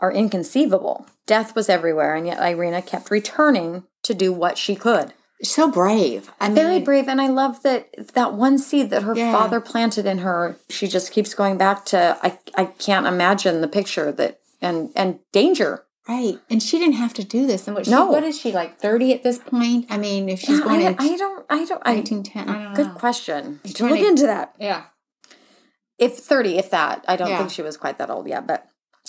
are 0.00 0.12
inconceivable. 0.12 1.06
Death 1.26 1.54
was 1.54 1.68
everywhere, 1.68 2.14
and 2.14 2.26
yet 2.26 2.38
Irina 2.40 2.82
kept 2.82 3.10
returning 3.10 3.84
to 4.02 4.14
do 4.14 4.32
what 4.32 4.58
she 4.58 4.76
could. 4.76 5.12
So 5.42 5.68
brave. 5.70 6.30
I 6.40 6.48
mean, 6.48 6.54
Very 6.54 6.80
brave, 6.80 7.08
and 7.08 7.20
I 7.20 7.26
love 7.28 7.62
that 7.62 7.88
that 8.14 8.32
one 8.34 8.58
seed 8.58 8.90
that 8.90 9.02
her 9.02 9.14
Yeah. 9.14 9.32
father 9.32 9.60
planted 9.60 10.06
in 10.06 10.18
her. 10.18 10.56
She 10.70 10.86
just 10.88 11.12
keeps 11.12 11.34
going 11.34 11.56
back 11.58 11.84
to. 11.86 12.16
I 12.22 12.38
I 12.54 12.66
can't 12.66 13.06
imagine 13.06 13.60
the 13.60 13.68
picture 13.68 14.10
that 14.12 14.38
and 14.60 14.90
and 14.96 15.20
danger. 15.32 15.84
Right. 16.08 16.38
And 16.48 16.62
she 16.62 16.78
didn't 16.78 16.94
have 16.94 17.14
to 17.14 17.24
do 17.24 17.48
this. 17.48 17.66
And 17.66 17.74
what, 17.74 17.86
she, 17.86 17.90
No. 17.90 18.06
what 18.06 18.22
is 18.22 18.38
she, 18.38 18.52
like 18.52 18.78
30 18.78 19.12
at 19.12 19.24
this 19.24 19.38
point? 19.38 19.86
I 19.90 19.98
mean, 19.98 20.28
if 20.28 20.38
she's 20.38 20.58
Yeah, 20.60 20.64
going 20.64 20.80
I, 20.86 20.90
into 20.90 21.02
I 21.02 21.16
don't. 21.16 21.46
I 21.50 21.64
don't. 21.64 21.84
1910, 21.84 22.48
I 22.48 22.62
don't 22.62 22.74
good 22.74 22.86
know. 22.86 22.94
question. 22.94 23.60
To 23.74 23.86
look 23.88 23.98
into 23.98 24.22
that. 24.26 24.54
Yeah. 24.60 24.84
if 25.98 26.18
30 26.18 26.58
if 26.58 26.70
that 26.70 27.04
i 27.08 27.16
don't 27.16 27.30
Yeah. 27.30 27.38
think 27.38 27.50
she 27.50 27.62
was 27.62 27.76
quite 27.78 27.96
that 27.98 28.10
old 28.10 28.28
yet 28.28 28.46
but 28.46 28.68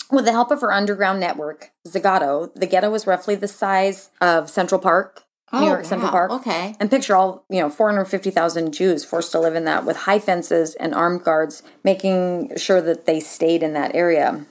with 0.09 0.23
the 0.25 0.31
help 0.31 0.51
of 0.51 0.61
her 0.61 0.71
underground 0.71 1.19
network 1.19 1.71
zagato 1.87 2.49
the 2.55 2.65
ghetto 2.65 2.89
was 2.89 3.05
roughly 3.05 3.35
the 3.35 3.47
size 3.47 4.09
of 4.21 4.49
central 4.49 4.79
park 4.79 5.23
new 5.51 5.65
york 5.65 5.81
oh, 5.81 5.83
central 5.83 6.07
Oh, 6.09 6.11
park 6.11 6.31
Okay. 6.31 6.75
and 6.79 6.89
picture 6.89 7.13
all 7.15 7.43
you 7.49 7.59
know 7.59 7.69
450000 7.69 8.71
jews 8.73 9.03
forced 9.03 9.33
to 9.33 9.39
live 9.39 9.55
in 9.55 9.65
that 9.65 9.83
with 9.85 9.97
high 10.07 10.19
fences 10.19 10.75
and 10.75 10.95
armed 10.95 11.23
guards 11.25 11.61
making 11.83 12.55
sure 12.55 12.81
that 12.81 13.05
they 13.05 13.19
stayed 13.19 13.61
in 13.63 13.73
that 13.73 13.93
area 13.93 14.45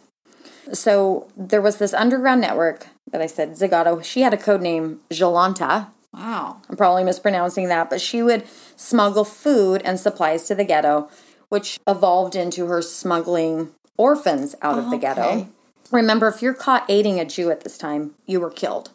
so 0.72 1.28
there 1.36 1.62
was 1.62 1.78
this 1.78 1.94
underground 1.94 2.40
network 2.40 2.86
that 3.10 3.20
i 3.20 3.26
said 3.26 3.52
zagato 3.52 4.02
she 4.02 4.22
had 4.22 4.34
a 4.34 4.38
code 4.38 4.62
name 4.62 5.00
jolanta 5.10 5.88
Wow. 6.16 6.62
I'm 6.68 6.76
probably 6.76 7.04
mispronouncing 7.04 7.68
that, 7.68 7.90
but 7.90 8.00
she 8.00 8.22
would 8.22 8.44
smuggle 8.74 9.24
food 9.24 9.82
and 9.84 10.00
supplies 10.00 10.44
to 10.44 10.54
the 10.54 10.64
ghetto, 10.64 11.10
which 11.50 11.78
evolved 11.86 12.34
into 12.34 12.66
her 12.66 12.80
smuggling 12.80 13.70
orphans 13.98 14.54
out 14.62 14.78
of 14.78 14.90
the 14.90 14.96
ghetto. 14.96 15.22
Okay. 15.22 15.48
Remember, 15.92 16.28
if 16.28 16.42
you're 16.42 16.54
caught 16.54 16.86
aiding 16.88 17.20
a 17.20 17.24
Jew 17.24 17.50
at 17.50 17.60
this 17.62 17.78
time, 17.78 18.14
you 18.24 18.40
were 18.40 18.50
killed. 18.50 18.90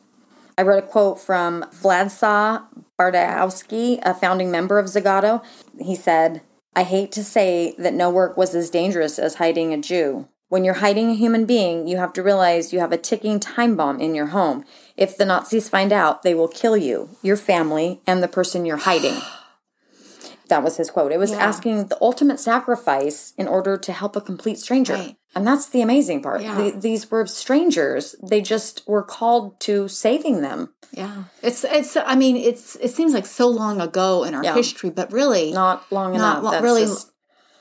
I 0.57 0.63
read 0.63 0.83
a 0.83 0.87
quote 0.87 1.19
from 1.19 1.63
Vladslav 1.71 2.63
Bardowski, 2.99 3.99
a 4.03 4.13
founding 4.13 4.51
member 4.51 4.79
of 4.79 4.87
Zagato. 4.87 5.43
He 5.79 5.95
said, 5.95 6.41
I 6.75 6.83
hate 6.83 7.11
to 7.13 7.23
say 7.23 7.75
that 7.77 7.93
no 7.93 8.09
work 8.09 8.35
was 8.35 8.53
as 8.55 8.69
dangerous 8.69 9.17
as 9.17 9.35
hiding 9.35 9.73
a 9.73 9.77
Jew. 9.77 10.27
When 10.51 10.65
you're 10.65 10.83
hiding 10.83 11.09
a 11.09 11.13
human 11.15 11.45
being, 11.45 11.87
you 11.87 11.95
have 11.95 12.11
to 12.11 12.21
realize 12.21 12.73
you 12.73 12.79
have 12.81 12.91
a 12.91 12.97
ticking 12.97 13.39
time 13.39 13.77
bomb 13.77 14.01
in 14.01 14.13
your 14.13 14.27
home. 14.27 14.65
If 14.97 15.15
the 15.15 15.23
Nazis 15.23 15.69
find 15.69 15.93
out, 15.93 16.23
they 16.23 16.33
will 16.33 16.49
kill 16.49 16.75
you, 16.75 17.07
your 17.21 17.37
family, 17.37 18.01
and 18.05 18.21
the 18.21 18.27
person 18.27 18.65
you're 18.65 18.75
hiding. 18.91 19.15
That 20.49 20.63
was 20.63 20.75
his 20.75 20.91
quote. 20.91 21.13
It 21.13 21.17
was 21.19 21.31
Yeah. 21.31 21.37
asking 21.37 21.85
the 21.85 21.97
ultimate 22.01 22.37
sacrifice 22.37 23.31
in 23.37 23.47
order 23.47 23.77
to 23.77 23.93
help 23.93 24.17
a 24.17 24.19
complete 24.19 24.59
stranger. 24.59 24.95
Right. 24.95 25.15
And 25.33 25.47
that's 25.47 25.67
the 25.69 25.81
amazing 25.81 26.21
part. 26.21 26.41
Yeah. 26.41 26.55
The- 26.57 26.71
these 26.77 27.09
were 27.09 27.25
strangers. 27.25 28.17
They 28.21 28.41
just 28.41 28.83
were 28.85 29.01
called 29.01 29.57
to 29.61 29.87
saving 29.87 30.41
them. 30.41 30.73
Yeah. 30.91 31.23
It's 31.41 31.63
it's 31.63 31.95
I 31.95 32.15
mean, 32.15 32.35
it's 32.35 32.75
it 32.81 32.89
seems 32.91 33.13
like 33.13 33.25
so 33.25 33.47
long 33.47 33.79
ago 33.79 34.25
in 34.25 34.35
our 34.35 34.43
Yeah. 34.43 34.53
history, 34.55 34.89
but 34.89 35.09
really 35.13 35.53
Not 35.53 35.89
long 35.89 36.11
Not 36.11 36.17
enough. 36.17 36.43
lo- 36.43 36.51
That's 36.51 36.63
really- 36.63 36.83
just- 36.83 37.10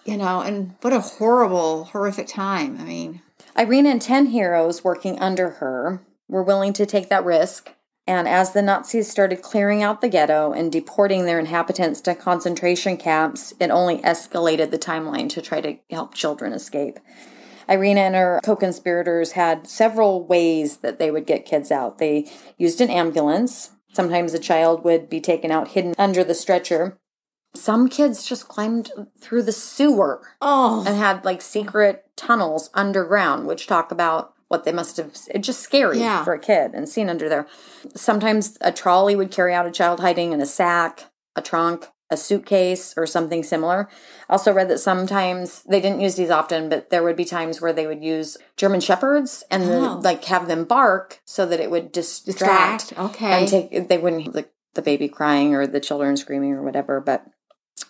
you 0.05 0.17
know, 0.17 0.41
and 0.41 0.75
what 0.81 0.93
a 0.93 1.01
horrible, 1.01 1.85
horrific 1.85 2.27
time. 2.27 2.79
I 2.81 2.85
mean, 2.85 3.23
Irina 3.57 3.91
and 3.91 4.03
10 4.03 4.27
heroes 4.27 4.85
working 4.85 5.19
under 5.19 5.51
her 5.51 6.03
were 6.29 6.43
willing 6.43 6.73
to 6.75 6.87
take 6.87 7.09
that 7.09 7.25
risk. 7.25 7.75
And 8.07 8.27
as 8.27 8.53
the 8.53 8.63
Nazis 8.63 9.11
started 9.11 9.43
clearing 9.43 9.83
out 9.83 10.01
the 10.01 10.09
ghetto 10.09 10.53
and 10.53 10.73
deporting 10.73 11.27
their 11.27 11.39
inhabitants 11.39 12.01
to 12.03 12.15
concentration 12.15 12.97
camps, 12.97 13.53
it 13.61 13.71
only 13.71 13.99
escalated 13.99 14.71
the 14.71 14.79
timeline 14.79 15.29
to 15.31 15.43
try 15.43 15.61
to 15.61 15.77
help 15.91 16.15
children 16.15 16.53
escape. 16.53 16.99
Irina 17.69 18.01
and 18.01 18.17
her 18.17 18.41
co 18.43 18.57
conspirators 18.57 19.33
had 19.33 19.69
several 19.69 20.25
ways 20.25 20.79
that 20.79 20.99
they 20.99 21.11
would 21.11 21.27
get 21.27 21.47
kids 21.47 21.71
out. 21.71 21.99
They 21.99 22.29
used 22.59 22.81
an 22.81 22.91
ambulance. 22.91 23.71
Sometimes 23.93 24.35
a 24.35 24.41
child 24.41 24.83
would 24.83 25.09
be 25.09 25.21
taken 25.21 25.53
out 25.53 25.69
hidden 25.69 25.95
under 25.97 26.25
the 26.25 26.35
stretcher. 26.35 26.99
Some 27.55 27.89
kids 27.89 28.25
just 28.25 28.49
climbed 28.49 28.91
through 29.19 29.43
the 29.43 29.53
sewer 29.53 30.23
oh, 30.41 30.85
and 30.87 30.97
had 30.97 31.25
like 31.25 31.43
secret 31.43 32.05
tunnels 32.17 32.71
underground, 32.75 33.47
which 33.47 33.67
talk 33.67 33.91
about 33.91 34.35
what 34.49 34.65
they 34.65 34.73
must 34.73 34.97
have. 34.99 35.17
It's 35.29 35.47
just 35.47 35.61
scary 35.61 35.99
Yeah. 36.01 36.25
for 36.25 36.33
a 36.33 36.39
kid 36.39 36.73
and 36.75 36.89
seen 36.89 37.09
under 37.11 37.29
there. 37.29 37.47
Sometimes 37.95 38.57
a 38.61 38.73
trolley 38.73 39.17
would 39.17 39.31
carry 39.31 39.53
out 39.55 39.67
a 39.67 39.71
child 39.71 40.01
hiding 40.01 40.33
in 40.33 40.41
a 40.41 40.47
sack, 40.47 41.05
a 41.37 41.43
trunk, 41.43 41.87
a 42.09 42.17
suitcase, 42.17 42.95
or 42.97 43.07
something 43.07 43.43
similar. 43.45 43.89
I 44.29 44.33
also 44.33 44.53
read 44.53 44.69
that 44.69 44.79
sometimes 44.81 45.63
they 45.63 45.81
didn't 45.81 46.01
use 46.01 46.17
these 46.17 46.31
often, 46.31 46.69
but 46.69 46.91
there 46.91 47.03
would 47.05 47.15
be 47.17 47.25
times 47.25 47.61
where 47.61 47.73
they 47.73 47.87
would 47.87 48.03
use 48.03 48.37
German 48.57 48.81
shepherds 48.81 49.45
and 49.51 49.65
the, 49.69 49.77
Oh. 49.91 50.01
like 50.03 50.25
have 50.25 50.49
them 50.49 50.65
bark 50.65 51.21
so 51.25 51.47
that 51.47 51.61
it 51.61 51.71
would 51.71 51.93
distract, 51.93 52.89
Distract, 52.89 52.99
okay. 53.15 53.33
and 53.41 53.49
take. 53.49 53.89
They 53.89 53.99
wouldn't 53.99 54.23
hear 54.23 54.33
the, 54.33 54.47
the 54.75 54.83
baby 54.83 55.09
crying 55.09 55.55
or 55.55 55.67
the 55.67 55.79
children 55.81 56.17
screaming 56.17 56.53
or 56.53 56.63
whatever, 56.63 57.01
but. 57.01 57.25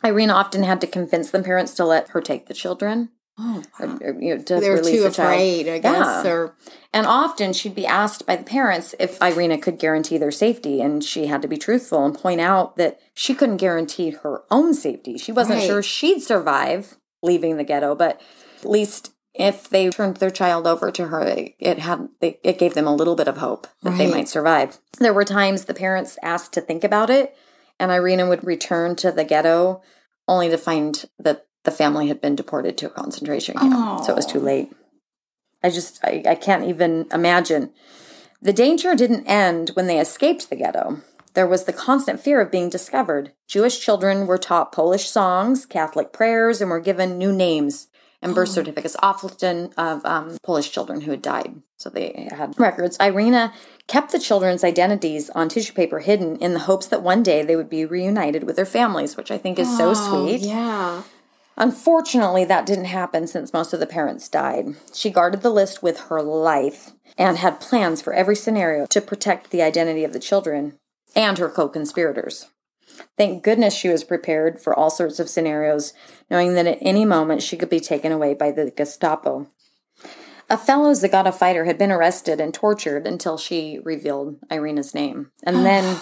Irina 0.05 0.33
often 0.33 0.63
had 0.63 0.81
to 0.81 0.87
convince 0.87 1.31
the 1.31 1.43
parents 1.43 1.75
to 1.75 1.85
let 1.85 2.09
her 2.11 2.21
take 2.21 2.47
the 2.47 2.55
children, 2.55 3.11
oh 3.39 3.63
or, 3.79 3.87
or, 4.03 4.21
you 4.21 4.37
know, 4.37 4.43
to 4.43 4.61
they're 4.61 4.75
release 4.77 5.01
too 5.01 5.07
afraid, 5.07 5.69
I 5.69 5.79
guess, 5.79 6.25
Yeah. 6.25 6.31
or 6.31 6.55
And 6.93 7.07
often 7.07 7.53
she'd 7.53 7.75
be 7.75 7.87
asked 7.87 8.27
by 8.27 8.37
the 8.37 8.45
parents 8.45 8.95
if 8.99 9.21
Irina 9.23 9.59
could 9.59 9.79
guarantee 9.79 10.19
their 10.19 10.31
safety, 10.31 10.81
and 10.81 11.05
she 11.05 11.27
had 11.27 11.43
to 11.43 11.49
be 11.49 11.57
truthful 11.57 12.05
and 12.05 12.15
point 12.19 12.41
out 12.41 12.77
that 12.77 12.99
she 13.15 13.35
couldn't 13.35 13.59
guarantee 13.59 14.11
her 14.11 14.43
own 14.51 14.75
safety. 14.75 15.17
She 15.19 15.33
wasn't 15.33 15.59
Right. 15.61 15.67
sure 15.67 15.83
she'd 15.83 16.21
survive 16.23 16.97
leaving 17.23 17.57
the 17.59 17.65
ghetto, 17.65 17.95
but 17.95 18.21
at 18.63 18.69
least 18.71 19.13
if 19.35 19.69
they 19.69 19.89
turned 19.91 20.17
their 20.17 20.31
child 20.31 20.67
over 20.67 20.91
to 20.91 21.07
her, 21.07 21.21
it 21.21 21.55
it 21.61 21.79
had 21.79 22.09
it 22.21 22.59
gave 22.59 22.75
them 22.75 22.87
a 22.89 22.95
little 22.95 23.15
bit 23.15 23.29
of 23.29 23.37
hope 23.37 23.69
that 23.83 23.97
they 23.97 24.11
might 24.11 24.29
survive. 24.29 24.79
There 24.99 25.15
were 25.15 25.25
times 25.25 25.67
the 25.67 25.75
parents 25.75 26.19
asked 26.23 26.53
to 26.55 26.61
think 26.61 26.83
about 26.83 27.11
it, 27.11 27.37
and 27.81 27.91
Irina 27.91 28.29
would 28.29 28.45
return 28.45 28.95
to 28.97 29.11
the 29.11 29.25
ghetto 29.25 29.83
only 30.29 30.49
to 30.51 30.59
find 30.59 31.07
that 31.19 31.47
the 31.65 31.71
family 31.71 32.09
had 32.09 32.21
been 32.21 32.37
deported 32.37 32.79
to 32.79 32.87
a 32.87 32.91
concentration 32.91 33.57
camp. 33.57 34.05
So 34.05 34.13
it 34.13 34.17
was 34.17 34.27
too 34.27 34.39
late. 34.39 34.73
I 35.63 35.71
just, 35.71 35.99
I, 36.05 36.23
I 36.27 36.35
can't 36.37 36.65
even 36.65 37.07
imagine. 37.13 37.73
The 38.41 38.53
danger 38.53 38.95
didn't 38.95 39.27
end 39.27 39.71
when 39.75 39.87
they 39.87 39.99
escaped 39.99 40.49
the 40.49 40.57
ghetto. 40.57 41.01
There 41.35 41.47
was 41.47 41.65
the 41.65 41.73
constant 41.73 42.21
fear 42.21 42.41
of 42.41 42.51
being 42.51 42.71
discovered. 42.71 43.33
Jewish 43.47 43.81
children 43.81 44.27
were 44.27 44.39
taught 44.39 44.73
Polish 44.73 45.09
songs, 45.09 45.67
Catholic 45.67 46.13
prayers, 46.13 46.61
and 46.61 46.71
were 46.71 46.81
given 46.81 47.19
new 47.19 47.33
names 47.33 47.89
and 48.23 48.35
birth 48.35 48.51
certificates, 48.51 48.97
often 49.01 49.73
of 49.77 50.05
um, 50.05 50.37
Polish 50.43 50.71
children 50.71 51.03
who 51.03 51.11
had 51.11 51.23
died. 51.23 51.63
So 51.77 51.89
they 51.89 52.29
had 52.31 52.59
records. 52.59 52.99
Irina 53.01 53.53
kept 53.87 54.13
the 54.13 54.19
children's 54.19 54.63
identities 54.63 55.31
on 55.31 55.49
tissue 55.49 55.73
paper 55.73 56.01
hidden 56.01 56.37
in 56.37 56.53
the 56.53 56.61
hopes 56.61 56.87
that 56.87 57.03
one 57.03 57.23
day 57.23 57.43
they 57.43 57.57
would 57.57 57.71
be 57.71 57.85
reunited 57.85 58.45
with 58.45 58.57
their 58.57 58.67
families, 58.67 59.17
which 59.17 59.31
I 59.31 59.39
think 59.39 59.59
is 59.59 59.77
so 59.77 59.91
Oh, 59.91 60.27
sweet. 60.27 60.43
Yeah. 60.43 61.03
Unfortunately, 61.57 62.45
that 62.45 62.65
didn't 62.65 62.87
happen 62.87 63.27
since 63.27 63.53
most 63.53 63.73
of 63.73 63.81
the 63.81 63.87
parents 63.87 64.29
died. 64.29 64.77
She 64.95 65.11
guarded 65.11 65.43
the 65.43 65.51
list 65.51 65.83
with 65.83 66.01
her 66.09 66.23
life 66.23 66.93
and 67.19 67.37
had 67.39 67.61
plans 67.61 68.01
for 68.01 68.13
every 68.13 68.37
scenario 68.37 68.87
to 68.87 69.01
protect 69.01 69.51
the 69.51 69.63
identity 69.63 70.05
of 70.05 70.13
the 70.13 70.21
children 70.21 70.79
and 71.15 71.39
her 71.39 71.49
co 71.49 71.69
conspirators. 71.69 72.47
Thank 73.17 73.43
goodness 73.43 73.75
she 73.75 73.89
was 73.89 74.05
prepared 74.05 74.61
for 74.61 74.75
all 74.75 74.91
sorts 74.91 75.19
of 75.19 75.29
scenarios, 75.29 75.93
knowing 76.31 76.55
that 76.55 76.67
at 76.67 76.79
any 76.81 77.05
moment 77.05 77.43
she 77.43 77.57
could 77.57 77.71
be 77.71 77.81
taken 77.81 78.13
away 78.13 78.35
by 78.35 78.51
the 78.51 78.71
Gestapo. 78.71 79.47
A 80.49 80.59
fellow 80.59 80.91
Zagato 80.93 81.33
fighter 81.33 81.65
had 81.65 81.79
been 81.79 81.93
arrested 81.93 82.41
and 82.41 82.53
tortured 82.53 83.07
until 83.07 83.39
she 83.39 83.79
revealed 83.85 84.39
Irina's 84.51 84.95
name. 84.95 85.31
And 85.45 85.65
then 85.65 86.01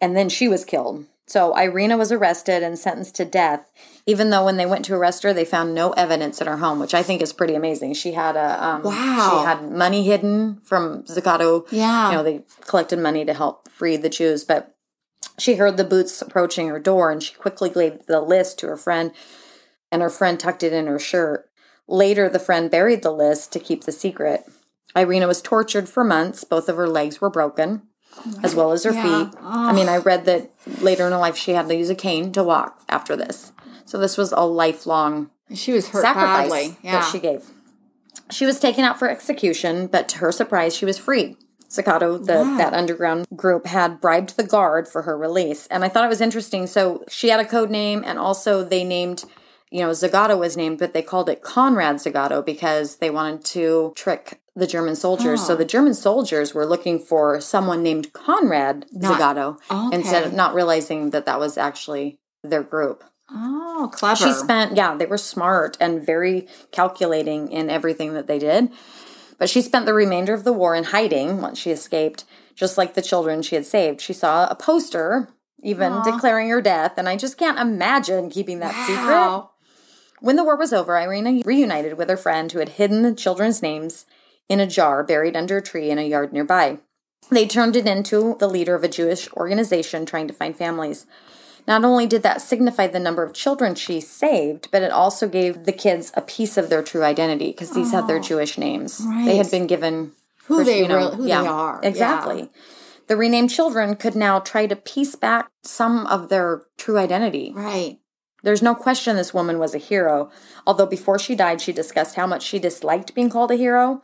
and 0.00 0.16
then 0.16 0.28
she 0.28 0.48
was 0.48 0.64
killed. 0.64 1.06
So 1.26 1.56
Irina 1.56 1.96
was 1.96 2.12
arrested 2.12 2.62
and 2.62 2.78
sentenced 2.78 3.14
to 3.14 3.24
death, 3.24 3.64
even 4.04 4.28
though 4.28 4.44
when 4.44 4.56
they 4.58 4.66
went 4.66 4.84
to 4.86 4.94
arrest 4.94 5.22
her, 5.22 5.32
they 5.32 5.44
found 5.46 5.74
no 5.74 5.92
evidence 5.92 6.40
at 6.42 6.48
her 6.48 6.58
home, 6.58 6.78
which 6.80 6.92
I 6.92 7.02
think 7.02 7.22
is 7.22 7.32
pretty 7.32 7.54
amazing. 7.54 7.94
She 7.94 8.12
had 8.12 8.36
a 8.36 8.62
um, 8.62 8.82
Wow. 8.82 8.92
She 9.30 9.46
had 9.46 9.70
money 9.70 10.02
hidden 10.04 10.60
from 10.64 11.04
Zagato. 11.04 11.66
Yeah. 11.70 12.10
you 12.10 12.16
know 12.16 12.22
they 12.22 12.42
collected 12.66 12.98
money 12.98 13.24
to 13.24 13.32
help 13.32 13.68
free 13.70 13.96
the 13.96 14.10
Jews, 14.10 14.44
but 14.44 14.74
she 15.38 15.56
heard 15.56 15.76
the 15.76 15.84
boots 15.84 16.20
approaching 16.22 16.68
her 16.68 16.78
door, 16.78 17.10
and 17.10 17.22
she 17.22 17.34
quickly 17.34 17.70
gave 17.70 18.06
the 18.06 18.20
list 18.20 18.58
to 18.60 18.66
her 18.68 18.76
friend, 18.76 19.12
and 19.90 20.02
her 20.02 20.10
friend 20.10 20.38
tucked 20.38 20.62
it 20.62 20.72
in 20.72 20.86
her 20.86 20.98
shirt. 20.98 21.48
Later, 21.88 22.28
the 22.28 22.38
friend 22.38 22.70
buried 22.70 23.02
the 23.02 23.10
list 23.12 23.52
to 23.52 23.58
keep 23.58 23.84
the 23.84 23.92
secret. 23.92 24.44
Irina 24.94 25.26
was 25.26 25.42
tortured 25.42 25.88
for 25.88 26.04
months. 26.04 26.44
Both 26.44 26.68
of 26.68 26.76
her 26.76 26.88
legs 26.88 27.20
were 27.20 27.30
broken, 27.30 27.82
oh 28.16 28.40
as 28.42 28.54
well 28.54 28.72
as 28.72 28.84
her 28.84 28.92
Yeah. 28.92 29.24
feet. 29.30 29.38
I 29.42 29.72
mean, 29.72 29.88
I 29.88 29.96
read 29.96 30.24
that 30.26 30.50
later 30.80 31.06
in 31.06 31.12
her 31.12 31.18
life 31.18 31.36
she 31.36 31.52
had 31.52 31.68
to 31.68 31.74
use 31.74 31.90
a 31.90 31.94
cane 31.94 32.30
to 32.32 32.42
walk 32.44 32.80
after 32.88 33.16
this. 33.16 33.52
So 33.84 33.98
this 33.98 34.16
was 34.16 34.32
a 34.32 34.40
lifelong 34.46 35.30
She 35.54 35.72
was 35.72 35.88
hurt 35.88 36.02
sacrifice 36.02 36.50
badly. 36.50 36.76
Yeah. 36.82 37.00
that 37.00 37.10
she 37.10 37.18
gave. 37.18 37.44
She 38.30 38.46
was 38.46 38.60
taken 38.60 38.84
out 38.84 38.98
for 38.98 39.10
execution, 39.10 39.86
but 39.86 40.08
to 40.10 40.18
her 40.18 40.32
surprise, 40.32 40.74
she 40.74 40.84
was 40.86 40.98
freed. 40.98 41.36
Zagato, 41.72 42.24
the 42.24 42.34
Wow. 42.34 42.56
that 42.58 42.74
underground 42.74 43.26
group, 43.34 43.66
had 43.66 44.00
bribed 44.00 44.36
the 44.36 44.42
guard 44.42 44.86
for 44.88 45.02
her 45.02 45.16
release, 45.16 45.66
and 45.68 45.84
I 45.84 45.88
thought 45.88 46.04
it 46.04 46.08
was 46.08 46.20
interesting. 46.20 46.66
So 46.66 47.04
she 47.08 47.30
had 47.30 47.40
a 47.40 47.44
code 47.44 47.70
name, 47.70 48.02
and 48.06 48.18
also 48.18 48.62
they 48.62 48.84
named, 48.84 49.24
you 49.70 49.80
know, 49.80 49.90
Zagato 49.90 50.38
was 50.38 50.56
named, 50.56 50.78
but 50.78 50.92
they 50.92 51.02
called 51.02 51.28
it 51.28 51.42
Conrad 51.42 51.96
Zagato 51.96 52.44
because 52.44 52.96
they 52.96 53.10
wanted 53.10 53.44
to 53.46 53.92
trick 53.96 54.40
the 54.54 54.66
German 54.66 54.94
soldiers. 54.96 55.40
Oh. 55.42 55.46
So 55.46 55.54
ah. 55.54 55.56
the 55.56 55.64
German 55.64 55.94
soldiers 55.94 56.52
were 56.52 56.66
looking 56.66 56.98
for 56.98 57.40
someone 57.40 57.82
named 57.82 58.12
Conrad 58.12 58.84
Not- 58.92 59.18
Zagato 59.18 59.58
Okay. 59.70 59.96
instead 59.96 60.24
of 60.24 60.34
not 60.34 60.54
realizing 60.54 61.10
that 61.10 61.24
that 61.26 61.40
was 61.40 61.56
actually 61.56 62.18
their 62.44 62.62
group. 62.62 63.02
oh, 63.34 63.88
clever. 63.94 64.16
She 64.16 64.32
spent, 64.32 64.76
yeah, 64.76 64.94
they 64.94 65.06
were 65.06 65.16
smart 65.16 65.78
and 65.80 66.04
very 66.04 66.46
calculating 66.70 67.50
in 67.50 67.70
everything 67.70 68.12
that 68.12 68.26
they 68.26 68.38
did. 68.38 68.68
But 69.42 69.50
she 69.50 69.60
spent 69.60 69.86
the 69.86 69.92
remainder 69.92 70.34
of 70.34 70.44
the 70.44 70.52
war 70.52 70.76
in 70.76 70.84
hiding 70.84 71.40
once 71.40 71.58
she 71.58 71.72
escaped, 71.72 72.24
just 72.54 72.78
like 72.78 72.94
the 72.94 73.02
children 73.02 73.42
she 73.42 73.56
had 73.56 73.66
saved. 73.66 74.00
She 74.00 74.12
saw 74.12 74.46
a 74.46 74.54
poster 74.54 75.30
even 75.64 75.94
Aw. 75.94 76.02
declaring 76.04 76.48
her 76.50 76.62
death, 76.62 76.92
and 76.96 77.08
I 77.08 77.16
just 77.16 77.38
can't 77.38 77.58
imagine 77.58 78.30
keeping 78.30 78.60
that 78.60 78.86
secret. 78.86 79.48
When 80.20 80.36
the 80.36 80.44
war 80.44 80.54
was 80.54 80.72
over, 80.72 80.96
Irina 80.96 81.42
reunited 81.44 81.98
with 81.98 82.08
her 82.08 82.16
friend 82.16 82.52
who 82.52 82.60
had 82.60 82.68
hidden 82.68 83.02
the 83.02 83.12
children's 83.16 83.62
names 83.62 84.06
in 84.48 84.60
a 84.60 84.66
jar 84.68 85.02
buried 85.02 85.36
under 85.36 85.56
a 85.56 85.62
tree 85.62 85.90
in 85.90 85.98
a 85.98 86.08
yard 86.08 86.32
nearby. 86.32 86.78
They 87.28 87.48
turned 87.48 87.74
it 87.74 87.88
into 87.88 88.36
the 88.38 88.48
leader 88.48 88.76
of 88.76 88.84
a 88.84 88.88
Jewish 88.88 89.28
organization 89.32 90.06
trying 90.06 90.28
to 90.28 90.34
find 90.34 90.56
families. 90.56 91.04
Not 91.66 91.84
only 91.84 92.06
did 92.06 92.22
that 92.22 92.42
signify 92.42 92.88
the 92.88 92.98
number 92.98 93.22
of 93.22 93.32
children 93.32 93.74
she 93.74 94.00
saved, 94.00 94.68
but 94.72 94.82
it 94.82 94.90
also 94.90 95.28
gave 95.28 95.64
the 95.64 95.72
kids 95.72 96.10
a 96.14 96.20
piece 96.20 96.56
of 96.56 96.70
their 96.70 96.82
true 96.82 97.04
identity 97.04 97.52
because 97.52 97.70
these 97.72 97.92
had 97.92 98.08
their 98.08 98.16
oh, 98.16 98.22
Jewish 98.22 98.58
names. 98.58 98.98
They 99.24 99.36
had 99.36 99.50
been 99.50 99.66
given 99.66 100.12
Who 100.46 100.64
they 100.64 100.80
you 100.80 100.88
know, 100.88 100.96
real- 100.96 101.14
who 101.16 101.24
they 101.24 101.32
are. 101.32 101.80
Yeah. 101.82 101.88
Exactly. 101.88 102.50
The 103.06 103.16
renamed 103.16 103.50
children 103.50 103.96
could 103.96 104.14
now 104.14 104.40
try 104.40 104.66
to 104.66 104.76
piece 104.76 105.14
back 105.14 105.50
some 105.62 106.06
of 106.06 106.28
their 106.28 106.62
true 106.78 106.98
identity. 106.98 107.52
Right. 107.54 107.98
There's 108.42 108.62
no 108.62 108.74
question 108.74 109.16
this 109.16 109.34
woman 109.34 109.58
was 109.58 109.74
a 109.74 109.78
hero, 109.78 110.30
although 110.66 110.86
before 110.86 111.18
she 111.18 111.34
died, 111.34 111.60
she 111.60 111.72
discussed 111.72 112.16
how 112.16 112.26
much 112.26 112.42
she 112.42 112.58
disliked 112.58 113.14
being 113.14 113.30
called 113.30 113.52
a 113.52 113.56
hero. 113.56 114.02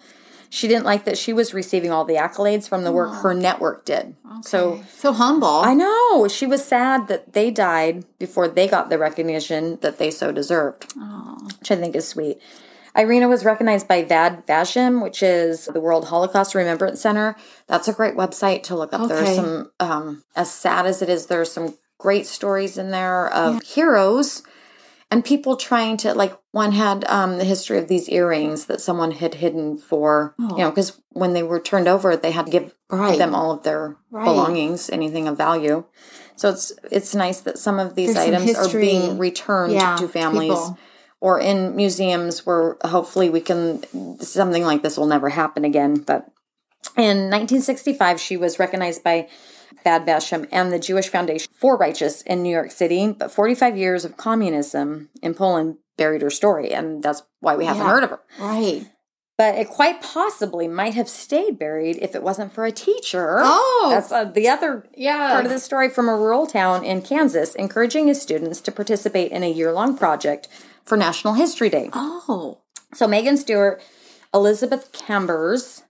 She 0.50 0.66
didn't 0.68 0.84
like 0.84 1.04
that 1.04 1.18
she 1.18 1.32
was 1.32 1.52
receiving 1.52 1.90
all 1.90 2.04
the 2.04 2.14
accolades 2.14 2.68
from 2.68 2.84
the 2.84 2.92
work 2.92 3.22
her 3.22 3.34
network 3.34 3.84
did. 3.84 4.14
So 4.42 4.72
Okay. 4.74 4.82
so 4.96 5.12
humble. 5.12 5.60
I 5.64 5.74
know 5.74 6.26
she 6.28 6.46
was 6.46 6.64
sad 6.64 7.08
that 7.08 7.32
they 7.32 7.50
died 7.50 8.04
before 8.18 8.48
they 8.48 8.66
got 8.68 8.88
the 8.88 8.98
recognition 8.98 9.78
that 9.82 9.98
they 9.98 10.10
so 10.10 10.32
deserved, 10.32 10.94
which 11.58 11.70
I 11.70 11.76
think 11.76 11.94
is 11.94 12.08
sweet. 12.08 12.40
Irina 12.96 13.28
was 13.28 13.44
recognized 13.44 13.86
by 13.86 14.02
Yad 14.02 14.46
Vashem, 14.46 15.02
which 15.02 15.22
is 15.22 15.66
the 15.66 15.80
World 15.80 16.08
Holocaust 16.08 16.54
Remembrance 16.54 17.00
Center. 17.00 17.36
That's 17.66 17.86
a 17.86 17.92
great 17.92 18.14
website 18.16 18.62
to 18.64 18.74
look 18.74 18.92
up. 18.92 19.08
There 19.08 19.18
are 19.18 19.26
some, 19.34 19.70
um, 19.78 20.24
as 20.34 20.50
sad 20.50 20.86
as 20.86 21.02
it 21.02 21.08
is, 21.08 21.26
there 21.26 21.40
are 21.40 21.44
some 21.44 21.74
great 21.98 22.26
stories 22.26 22.78
in 22.78 22.90
there 22.90 23.28
of 23.28 23.62
heroes 23.62 24.42
and 25.10 25.24
people 25.24 25.56
trying 25.56 25.96
to 25.98 26.12
like 26.14 26.36
one 26.52 26.72
had 26.72 27.04
um, 27.08 27.38
the 27.38 27.44
history 27.44 27.78
of 27.78 27.88
these 27.88 28.08
earrings 28.08 28.66
that 28.66 28.80
someone 28.80 29.12
had 29.12 29.34
hidden 29.34 29.76
for 29.78 30.34
you 30.38 30.58
know 30.58 30.70
because 30.70 31.00
when 31.10 31.32
they 31.32 31.42
were 31.42 31.60
turned 31.60 31.88
over 31.88 32.16
they 32.16 32.30
had 32.32 32.46
to 32.46 32.52
give 32.52 32.74
Right. 32.90 33.18
them 33.18 33.34
all 33.34 33.50
of 33.50 33.64
their 33.64 33.96
Right. 34.10 34.24
belongings 34.24 34.88
anything 34.90 35.28
of 35.28 35.36
value 35.36 35.84
so 36.36 36.48
it's 36.48 36.72
it's 36.90 37.14
nice 37.14 37.40
that 37.42 37.58
some 37.58 37.78
of 37.78 37.94
these 37.94 38.14
There's 38.14 38.26
items 38.28 38.54
are 38.56 38.78
being 38.78 39.18
returned 39.18 39.74
Yeah, 39.74 39.96
to 39.96 40.08
families 40.08 40.48
people. 40.48 40.78
or 41.20 41.38
in 41.40 41.76
museums 41.76 42.46
where 42.46 42.76
hopefully 42.84 43.28
we 43.28 43.40
can 43.42 43.82
something 44.20 44.64
like 44.64 44.82
this 44.82 44.96
will 44.96 45.06
never 45.06 45.28
happen 45.30 45.64
again 45.64 45.96
but 45.96 46.28
in 46.96 47.28
1965 47.30 48.18
she 48.20 48.36
was 48.36 48.58
recognized 48.58 49.04
by 49.04 49.28
Yad 49.84 50.06
Vashem 50.06 50.48
and 50.52 50.72
the 50.72 50.78
Jewish 50.78 51.08
Foundation 51.08 51.50
for 51.52 51.76
Righteous 51.76 52.22
in 52.22 52.42
New 52.42 52.50
York 52.50 52.70
City, 52.70 53.12
but 53.12 53.30
45 53.30 53.76
years 53.76 54.04
of 54.04 54.16
communism 54.16 55.08
in 55.22 55.34
Poland 55.34 55.76
buried 55.96 56.22
her 56.22 56.30
story, 56.30 56.72
and 56.72 57.02
that's 57.02 57.22
why 57.40 57.56
we 57.56 57.64
haven't 57.64 57.82
Yeah. 57.82 57.90
heard 57.90 58.04
of 58.04 58.10
her. 58.10 58.20
Right. 58.40 58.86
But 59.36 59.54
it 59.54 59.68
quite 59.68 60.02
possibly 60.02 60.66
might 60.66 60.94
have 60.94 61.08
stayed 61.08 61.58
buried 61.60 61.98
if 62.02 62.14
it 62.16 62.22
wasn't 62.24 62.52
for 62.52 62.64
a 62.64 62.72
teacher. 62.72 63.38
Oh. 63.42 63.88
that's 63.90 64.10
uh, 64.10 64.24
the 64.24 64.48
other 64.48 64.84
Yeah. 64.96 65.30
part 65.32 65.44
of 65.44 65.50
the 65.52 65.60
story 65.60 65.88
from 65.88 66.08
a 66.08 66.16
rural 66.16 66.46
town 66.46 66.84
in 66.84 67.02
Kansas, 67.02 67.54
encouraging 67.54 68.08
his 68.08 68.20
students 68.20 68.60
to 68.62 68.72
participate 68.72 69.30
in 69.30 69.44
a 69.44 69.50
year-long 69.50 69.96
project 69.96 70.48
for 70.84 70.96
National 70.96 71.34
History 71.34 71.68
Day. 71.68 71.90
Oh. 71.92 72.58
So 72.94 73.06
Megan 73.06 73.36
Stewart, 73.36 73.80
Elizabeth 74.34 74.90
Cambers, 74.92 75.82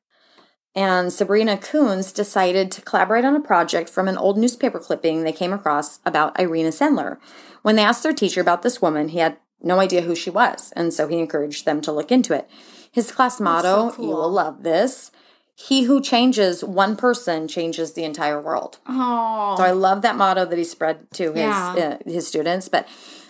and 0.79 1.12
Sabrina 1.12 1.57
Coons 1.57 2.12
decided 2.12 2.71
to 2.71 2.83
collaborate 2.83 3.25
on 3.25 3.35
a 3.35 3.41
project 3.41 3.88
from 3.91 4.07
an 4.07 4.17
old 4.17 4.38
newspaper 4.38 4.79
clipping 4.79 5.25
they 5.25 5.33
came 5.33 5.53
across 5.53 5.99
about 6.07 6.38
Irina 6.38 6.69
Sendler. 6.69 7.19
When 7.62 7.75
they 7.75 7.83
asked 7.83 8.05
their 8.05 8.12
teacher 8.12 8.41
about 8.41 8.62
this 8.62 8.81
woman, 8.81 9.09
he 9.09 9.19
had 9.19 9.38
no 9.61 9.81
idea 9.81 10.03
who 10.03 10.14
she 10.14 10.31
was, 10.31 10.73
and 10.77 10.95
so 10.95 11.09
he 11.09 11.19
encouraged 11.19 11.64
them 11.64 11.81
to 11.81 11.91
look 11.91 12.12
into 12.12 12.33
it. 12.33 12.49
His 12.93 13.11
class 13.11 13.41
motto, 13.41 13.91
so 13.91 14.01
you 14.01 14.09
will 14.11 14.31
love 14.31 14.62
this, 14.62 15.11
he 15.57 15.83
who 15.83 16.01
changes 16.01 16.62
one 16.62 16.95
person 16.95 17.49
changes 17.49 17.95
the 17.95 18.05
entire 18.05 18.41
world. 18.41 18.79
Oh. 18.87 19.57
So 19.59 19.64
I 19.64 19.73
love 19.73 20.03
that 20.03 20.14
motto 20.14 20.45
that 20.45 20.57
he 20.59 20.62
spread 20.62 21.11
to 21.14 21.33
his 21.33 21.41
Yeah. 21.41 21.99
uh, 22.07 22.09
his 22.09 22.29
students. 22.29 22.69
But 22.69 22.87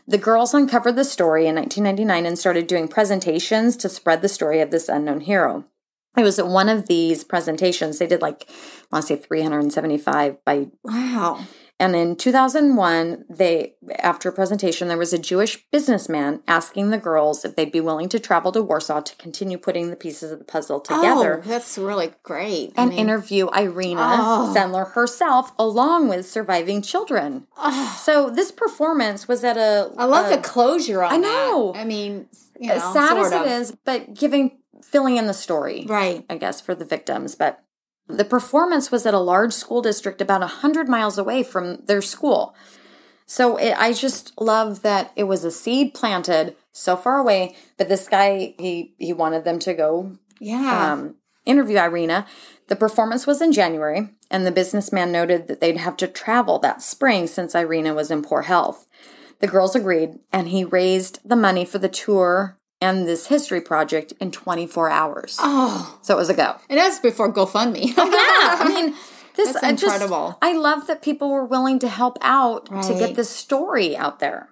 the 0.07 0.19
girls 0.19 0.53
uncovered 0.53 0.97
the 0.97 1.05
story 1.05 1.47
in 1.47 1.55
1999 1.55 2.27
and 2.27 2.39
started 2.39 2.67
doing 2.67 2.89
presentations 2.89 3.75
to 3.79 3.89
spread 3.89 4.21
the 4.21 4.29
story 4.29 4.61
of 4.61 4.71
this 4.71 4.91
unknown 4.91 5.21
hero. 5.21 5.65
It 6.17 6.23
was 6.23 6.39
at 6.39 6.49
one 6.49 6.69
of 6.69 6.87
these 6.89 7.23
presentations. 7.23 7.99
They 7.99 8.07
did 8.07 8.23
like 8.23 8.47
I 8.49 8.97
want 8.97 9.07
to 9.07 9.15
say 9.17 9.23
375 9.23 10.45
by 10.45 10.67
Wow. 10.83 11.41
and 11.79 11.95
in 11.95 12.17
2001, 12.17 13.25
they 13.31 13.75
after 14.01 14.29
a 14.29 14.33
presentation, 14.33 14.89
there 14.89 14.99
was 14.99 15.13
a 15.13 15.19
Jewish 15.19 15.65
businessman 15.71 16.41
asking 16.49 16.91
the 16.91 16.99
girls 16.99 17.45
if 17.45 17.55
they'd 17.55 17.71
be 17.71 17.81
willing 17.81 18.09
to 18.09 18.19
travel 18.19 18.51
to 18.53 18.63
Warsaw 18.63 19.01
to 19.03 19.17
continue 19.17 19.59
putting 19.59 19.91
the 19.91 19.97
pieces 19.97 20.33
of 20.33 20.39
the 20.41 20.45
puzzle 20.45 20.83
oh, 20.91 20.97
together 20.97 21.43
Oh, 21.45 21.49
that's 21.49 21.79
really 21.79 22.13
great. 22.25 22.73
I 22.77 22.83
and 22.83 22.91
mean, 22.91 22.99
interview 22.99 23.49
Irina 23.57 24.01
Oh. 24.19 24.55
Sendler 24.57 24.93
herself 24.93 25.53
along 25.59 26.09
with 26.09 26.27
surviving 26.29 26.83
children. 26.83 27.47
Ah. 27.57 27.97
So 28.03 28.31
this 28.31 28.51
performance 28.51 29.29
was 29.29 29.45
at 29.45 29.57
a 29.57 29.93
I 29.97 30.05
love 30.07 30.33
a- 30.33 30.37
the 30.37 30.43
closure 30.43 31.03
on 31.05 31.13
I 31.13 31.17
know. 31.19 31.73
that. 31.75 31.81
I 31.81 31.85
mean, 31.85 32.27
you 32.59 32.69
know, 32.69 32.75
as 32.75 32.83
sad 32.83 33.11
sort 33.11 33.27
as 33.27 33.33
of. 33.33 33.43
it 33.47 33.51
is, 33.53 33.77
but 33.85 34.15
giving 34.15 34.58
filling 34.83 35.17
in 35.17 35.27
the 35.27 35.35
story, 35.35 35.85
Right. 35.89 36.25
I 36.29 36.37
guess, 36.37 36.61
for 36.61 36.75
the 36.75 36.85
victims. 36.85 37.35
But 37.35 37.63
the 38.09 38.25
performance 38.25 38.91
was 38.91 39.05
at 39.07 39.15
a 39.15 39.19
large 39.19 39.53
school 39.53 39.83
district 39.83 40.21
about 40.21 40.41
100 40.41 40.89
miles 40.89 41.19
away 41.19 41.43
from 41.43 41.77
their 41.87 42.03
school. 42.03 42.55
So 43.27 43.57
it, 43.57 43.75
I 43.79 43.93
just 43.93 44.33
love 44.41 44.83
that 44.83 45.13
it 45.15 45.25
was 45.25 45.45
a 45.45 45.51
seed 45.51 45.93
planted 45.93 46.57
so 46.73 46.97
far 46.97 47.19
away, 47.19 47.57
but 47.77 47.89
this 47.89 48.09
guy, 48.09 48.55
he, 48.59 48.95
he 48.99 49.13
wanted 49.13 49.45
them 49.45 49.59
to 49.61 49.75
go 49.75 50.13
Yeah. 50.41 50.93
um, 50.93 51.17
interview 51.45 51.77
Irina. 51.79 52.27
The 52.69 52.77
performance 52.77 53.27
was 53.27 53.43
in 53.43 53.53
January, 53.53 54.11
and 54.31 54.47
the 54.47 54.51
businessman 54.53 55.11
noted 55.13 55.49
that 55.49 55.61
they'd 55.61 55.77
have 55.79 55.97
to 55.99 56.07
travel 56.07 56.59
that 56.61 56.83
spring 56.83 57.27
since 57.27 57.55
Irina 57.55 57.95
was 57.95 58.11
in 58.11 58.23
poor 58.23 58.43
health. 58.43 58.87
The 59.41 59.47
girls 59.47 59.75
agreed, 59.75 60.19
and 60.33 60.49
he 60.49 60.65
raised 60.65 61.21
the 61.25 61.37
money 61.37 61.65
for 61.65 61.79
the 61.79 61.89
tour 61.89 62.58
and 62.81 63.07
this 63.09 63.27
history 63.27 63.61
project 63.61 64.13
in 64.21 64.31
24 64.31 64.91
hours. 64.91 65.37
oh, 65.41 65.99
So 66.03 66.15
it 66.15 66.19
was 66.19 66.29
a 66.31 66.35
go. 66.35 66.57
and 66.69 66.79
that's 66.79 66.99
before 67.01 67.33
GoFundMe. 67.33 67.93
Oh, 67.97 68.05
yeah, 68.07 68.65
I 68.65 68.69
mean, 68.83 68.95
this 69.37 69.53
That's 69.53 69.65
I 69.65 69.73
just- 69.73 69.85
incredible. 69.85 70.39
I 70.43 70.53
love 70.53 70.87
that 70.87 71.03
people 71.03 71.29
were 71.31 71.45
willing 71.45 71.79
to 71.81 71.89
help 71.89 72.19
out 72.23 72.67
to 72.85 72.95
get 72.99 73.15
this 73.17 73.31
story 73.31 73.97
out 73.97 74.19
there. 74.21 74.49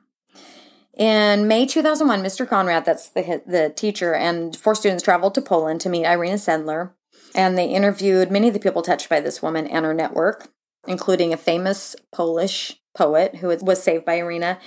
In 0.96 1.46
May 1.46 1.66
2001, 1.66 2.22
Mr. 2.22 2.46
Conard, 2.48 2.84
that's 2.86 3.08
the 3.10 3.42
the 3.46 3.70
teacher, 3.76 4.14
and 4.14 4.56
four 4.56 4.74
students 4.74 5.04
traveled 5.04 5.34
to 5.34 5.42
Poland 5.42 5.80
to 5.82 5.90
meet 5.90 6.06
Irina 6.06 6.36
Sendler, 6.36 6.92
and 7.34 7.58
they 7.58 7.66
interviewed 7.66 8.30
many 8.30 8.48
of 8.48 8.54
the 8.54 8.60
people 8.60 8.80
touched 8.80 9.10
by 9.10 9.20
this 9.20 9.42
woman 9.42 9.66
and 9.66 9.84
her 9.84 9.92
network, 9.92 10.48
including 10.88 11.34
a 11.34 11.36
famous 11.36 11.96
Polish 12.14 12.76
poet 12.96 13.36
who 13.36 13.48
was 13.60 13.82
saved 13.82 14.06
by 14.06 14.14
Irina, 14.14 14.58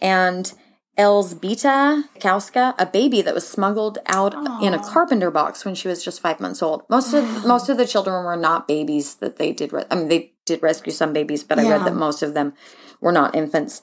and 0.00 0.54
Elzbieta 0.96 2.04
Kowska, 2.20 2.74
a 2.78 2.86
baby 2.86 3.20
that 3.22 3.34
was 3.34 3.46
smuggled 3.48 3.98
out 4.06 4.34
in 4.62 4.74
a 4.74 4.78
carpenter 4.82 5.30
box 5.30 5.64
when 5.64 5.74
she 5.74 5.88
was 5.88 6.04
just 6.04 6.20
five 6.20 6.40
months 6.40 6.62
old. 6.62 6.82
Most 6.88 7.12
of 7.12 7.44
most 7.46 7.68
of 7.68 7.76
the 7.76 7.86
children 7.86 8.24
were 8.24 8.36
not 8.36 8.68
babies 8.68 9.16
that 9.16 9.36
they 9.36 9.52
did. 9.52 9.72
Re- 9.72 9.84
I 9.90 9.96
mean, 9.96 10.08
they 10.08 10.32
did 10.44 10.62
rescue 10.62 10.92
some 10.92 11.12
babies, 11.12 11.42
but 11.42 11.58
I 11.58 11.68
read 11.68 11.84
that 11.84 11.94
most 11.94 12.22
of 12.22 12.34
them 12.34 12.52
were 13.00 13.12
not 13.12 13.34
infants. 13.34 13.82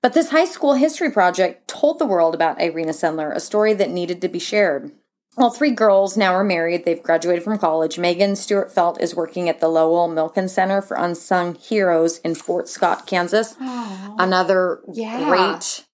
But 0.00 0.14
this 0.14 0.30
high 0.30 0.44
school 0.44 0.74
history 0.74 1.10
project 1.10 1.68
told 1.68 1.98
the 1.98 2.06
world 2.06 2.34
about 2.34 2.60
Irina 2.60 2.92
Sendler, 2.92 3.34
a 3.34 3.40
story 3.40 3.74
that 3.74 3.90
needed 3.90 4.20
to 4.22 4.28
be 4.28 4.38
shared. 4.38 4.92
All 5.36 5.50
three 5.50 5.70
girls 5.70 6.16
now 6.16 6.32
are 6.34 6.42
married. 6.42 6.84
They've 6.84 7.02
graduated 7.02 7.44
from 7.44 7.58
college. 7.58 7.96
Megan 7.98 8.34
Stewart 8.34 8.72
Felt 8.72 9.00
is 9.00 9.14
working 9.14 9.48
at 9.48 9.60
the 9.60 9.68
Lowell 9.68 10.08
Milken 10.08 10.48
Center 10.50 10.82
for 10.82 10.96
Unsung 10.96 11.54
Heroes 11.54 12.18
in 12.18 12.34
Fort 12.34 12.68
Scott, 12.68 13.06
Kansas. 13.06 13.54
Another 13.60 14.80
Yeah. 14.92 15.28
great 15.28 15.84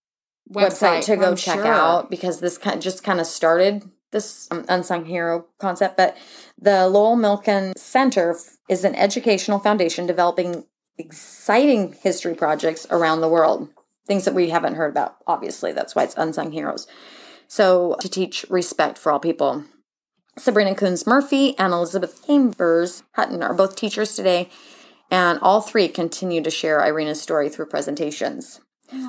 website, 0.52 1.04
to 1.04 1.16
go 1.16 1.30
I'm 1.30 1.36
check 1.36 1.56
sure. 1.56 1.66
out 1.66 2.10
because 2.10 2.40
this 2.40 2.58
kind 2.58 2.80
just 2.80 3.02
kind 3.02 3.20
of 3.20 3.26
started 3.26 3.90
this 4.10 4.48
um, 4.50 4.64
unsung 4.68 5.04
hero 5.06 5.46
concept. 5.58 5.96
But 5.96 6.16
the 6.58 6.88
Lowell 6.88 7.16
Milken 7.16 7.76
Center 7.76 8.36
is 8.68 8.84
an 8.84 8.94
educational 8.94 9.58
foundation 9.58 10.06
developing 10.06 10.64
exciting 10.96 11.94
history 12.00 12.34
projects 12.34 12.86
around 12.90 13.20
the 13.20 13.28
world. 13.28 13.68
Things 14.06 14.24
that 14.24 14.34
we 14.34 14.50
haven't 14.50 14.74
heard 14.74 14.90
about, 14.90 15.16
obviously. 15.26 15.72
That's 15.72 15.94
why 15.94 16.04
it's 16.04 16.16
unsung 16.16 16.52
heroes. 16.52 16.86
So 17.48 17.96
to 18.00 18.08
teach 18.08 18.44
respect 18.48 18.98
for 18.98 19.12
all 19.12 19.20
people. 19.20 19.64
Sabrina 20.36 20.74
Coons 20.74 21.06
Murphy 21.06 21.56
and 21.58 21.72
Elizabeth 21.72 22.26
Cambers 22.26 23.02
Hutton 23.12 23.42
are 23.42 23.54
both 23.54 23.76
teachers 23.76 24.16
today, 24.16 24.48
and 25.10 25.38
all 25.40 25.60
three 25.60 25.86
continue 25.88 26.42
to 26.42 26.50
share 26.50 26.84
Irina's 26.84 27.20
story 27.20 27.48
through 27.48 27.66
presentations. 27.66 28.60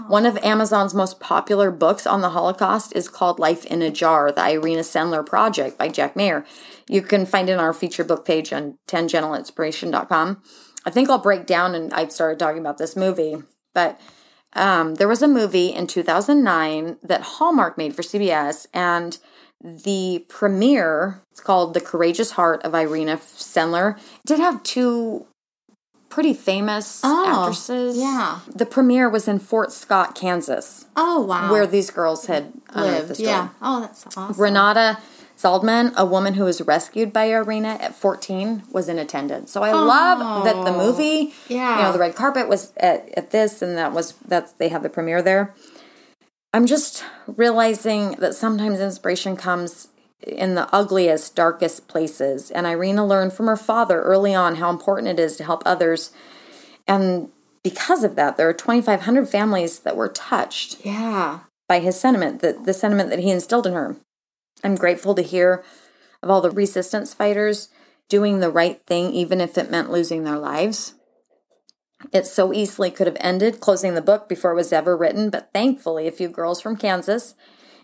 One 0.08 0.26
of 0.26 0.38
Amazon's 0.38 0.94
most 0.94 1.20
popular 1.20 1.72
books 1.72 2.08
on 2.08 2.22
the 2.22 2.30
Holocaust 2.30 2.96
is 2.96 3.10
called 3.10 3.40
Life 3.40 3.66
in 3.66 3.82
a 3.82 3.92
Jar, 3.92 4.32
the 4.32 4.50
Irina 4.50 4.82
Sendler 4.82 5.26
Project 5.26 5.78
by 5.78 5.90
Jack 5.90 6.16
Mayer. 6.16 6.46
You 6.88 7.02
can 7.02 7.26
find 7.26 7.50
it 7.50 7.54
on 7.54 7.60
our 7.60 7.74
feature 7.74 8.04
book 8.04 8.26
page 8.26 8.54
on 8.54 8.78
tangentialinspiration.com. 8.88 10.42
I 10.86 10.90
think 10.90 11.10
I'll 11.10 11.18
break 11.18 11.46
down 11.46 11.76
and 11.76 11.94
I've 11.94 12.12
started 12.12 12.40
talking 12.40 12.62
about 12.62 12.78
this 12.78 12.96
movie, 12.96 13.38
but 13.74 14.00
um, 14.54 14.96
there 14.96 15.08
was 15.08 15.22
a 15.22 15.28
movie 15.28 15.68
in 15.68 15.88
2009 15.88 16.98
that 17.04 17.22
Hallmark 17.22 17.78
made 17.78 17.96
for 17.96 18.02
CBS, 18.02 18.68
and 18.74 19.18
the 19.62 20.26
premiere, 20.30 21.22
it's 21.32 21.42
called 21.42 21.74
The 21.74 21.82
Courageous 21.82 22.32
Heart 22.32 22.64
of 22.64 22.74
Irina 22.74 23.18
Sendler, 23.18 24.00
did 24.26 24.40
have 24.40 24.64
two 24.64 25.28
pretty 26.10 26.34
famous 26.34 27.02
Oh, 27.04 27.42
actresses. 27.42 27.98
yeah. 27.98 28.40
The 28.48 28.66
premiere 28.66 29.10
was 29.10 29.28
in 29.28 29.40
Fort 29.40 29.72
Scott, 29.72 30.16
Kansas, 30.16 30.86
Oh 30.96 31.22
wow. 31.22 31.52
where 31.52 31.68
these 31.68 31.92
girls 31.92 32.28
had 32.28 32.54
lived? 32.76 33.20
Yeah. 33.20 33.50
Oh, 33.62 33.82
that's 33.82 34.06
awesome. 34.16 34.42
Renata 34.42 35.00
Zaldman, 35.38 35.94
a 35.98 36.06
woman 36.06 36.36
who 36.36 36.46
was 36.46 36.62
rescued 36.62 37.12
by 37.12 37.26
Irina 37.26 37.78
at 37.82 37.94
14, 37.94 38.64
was 38.72 38.88
in 38.88 38.98
attendance. 38.98 39.52
So 39.52 39.64
I 39.64 39.74
love 39.74 40.46
that 40.46 40.56
the 40.64 40.74
oh, 40.74 40.78
movie, 40.78 41.34
Yeah. 41.50 41.78
you 41.78 41.84
know, 41.84 41.92
the 41.92 42.00
red 42.00 42.16
carpet 42.16 42.48
was 42.48 42.72
at, 42.78 43.10
at 43.18 43.32
this, 43.32 43.62
and 43.62 43.78
that 43.78 43.92
was 43.92 44.14
that 44.28 44.58
they 44.60 44.70
had 44.70 44.82
the 44.84 44.90
premiere 44.90 45.22
there. 45.22 45.54
I'm 46.54 46.66
just 46.66 47.04
realizing 47.28 48.12
that 48.20 48.34
sometimes 48.34 48.80
inspiration 48.80 49.36
comes 49.36 49.90
in 50.26 50.56
the 50.56 50.74
ugliest, 50.74 51.36
darkest 51.36 51.88
places. 51.88 52.52
And 52.52 52.66
Irina 52.66 53.06
learned 53.06 53.34
from 53.34 53.48
her 53.48 53.58
father 53.58 54.02
early 54.02 54.34
on 54.34 54.56
how 54.56 54.70
important 54.70 55.08
it 55.08 55.20
is 55.20 55.38
to 55.38 55.44
help 55.44 55.64
others. 55.66 56.12
And 56.88 57.30
because 57.64 58.04
of 58.04 58.16
that, 58.16 58.38
there 58.38 58.48
are 58.48 58.54
2,500 58.54 59.28
families 59.28 59.80
that 59.80 59.96
were 59.96 60.10
touched 60.10 60.86
Yeah. 60.86 61.40
by 61.68 61.80
his 61.80 62.00
sentiment, 62.00 62.42
the, 62.42 62.54
the 62.54 62.74
sentiment 62.74 63.10
that 63.10 63.20
he 63.20 63.32
instilled 63.32 63.68
in 63.68 63.74
her. 63.74 63.98
I'm 64.64 64.76
grateful 64.76 65.16
to 65.16 65.22
hear 65.22 65.64
of 66.24 66.30
all 66.30 66.42
the 66.42 66.52
resistance 66.52 67.14
fighters 67.14 67.70
doing 68.08 68.40
the 68.40 68.52
right 68.52 68.82
thing, 68.86 69.12
even 69.14 69.42
if 69.42 69.58
it 69.58 69.72
meant 69.72 69.92
losing 69.92 70.24
their 70.24 70.38
lives. 70.38 70.94
It 72.14 72.26
so 72.28 72.54
easily 72.54 72.92
could 72.92 73.08
have 73.08 73.18
ended 73.20 73.60
closing 73.60 73.96
the 73.96 74.02
book 74.02 74.30
before 74.30 74.52
it 74.52 74.56
was 74.56 74.72
ever 74.74 74.96
written, 74.96 75.30
but 75.30 75.50
thankfully, 75.54 76.08
a 76.08 76.12
few 76.12 76.28
girls 76.30 76.62
from 76.62 76.78
Kansas, 76.78 77.34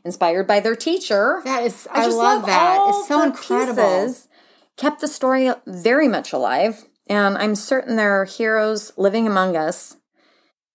inspired 0.05 0.47
by 0.47 0.59
their 0.59 0.75
teacher, 0.75 1.41
That 1.45 1.63
is, 1.63 1.87
I, 1.91 2.07
love, 2.07 2.45
that. 2.45 2.77
all 2.79 2.99
It's 2.99 3.07
so 3.07 3.21
incredible. 3.23 4.15
kept 4.77 5.01
the 5.01 5.07
story 5.07 5.51
very 5.65 6.07
much 6.07 6.33
alive. 6.33 6.83
And 7.07 7.37
I'm 7.37 7.55
certain 7.55 7.95
there 7.97 8.19
are 8.21 8.25
heroes 8.25 8.91
living 8.97 9.27
among 9.27 9.57
us 9.57 9.97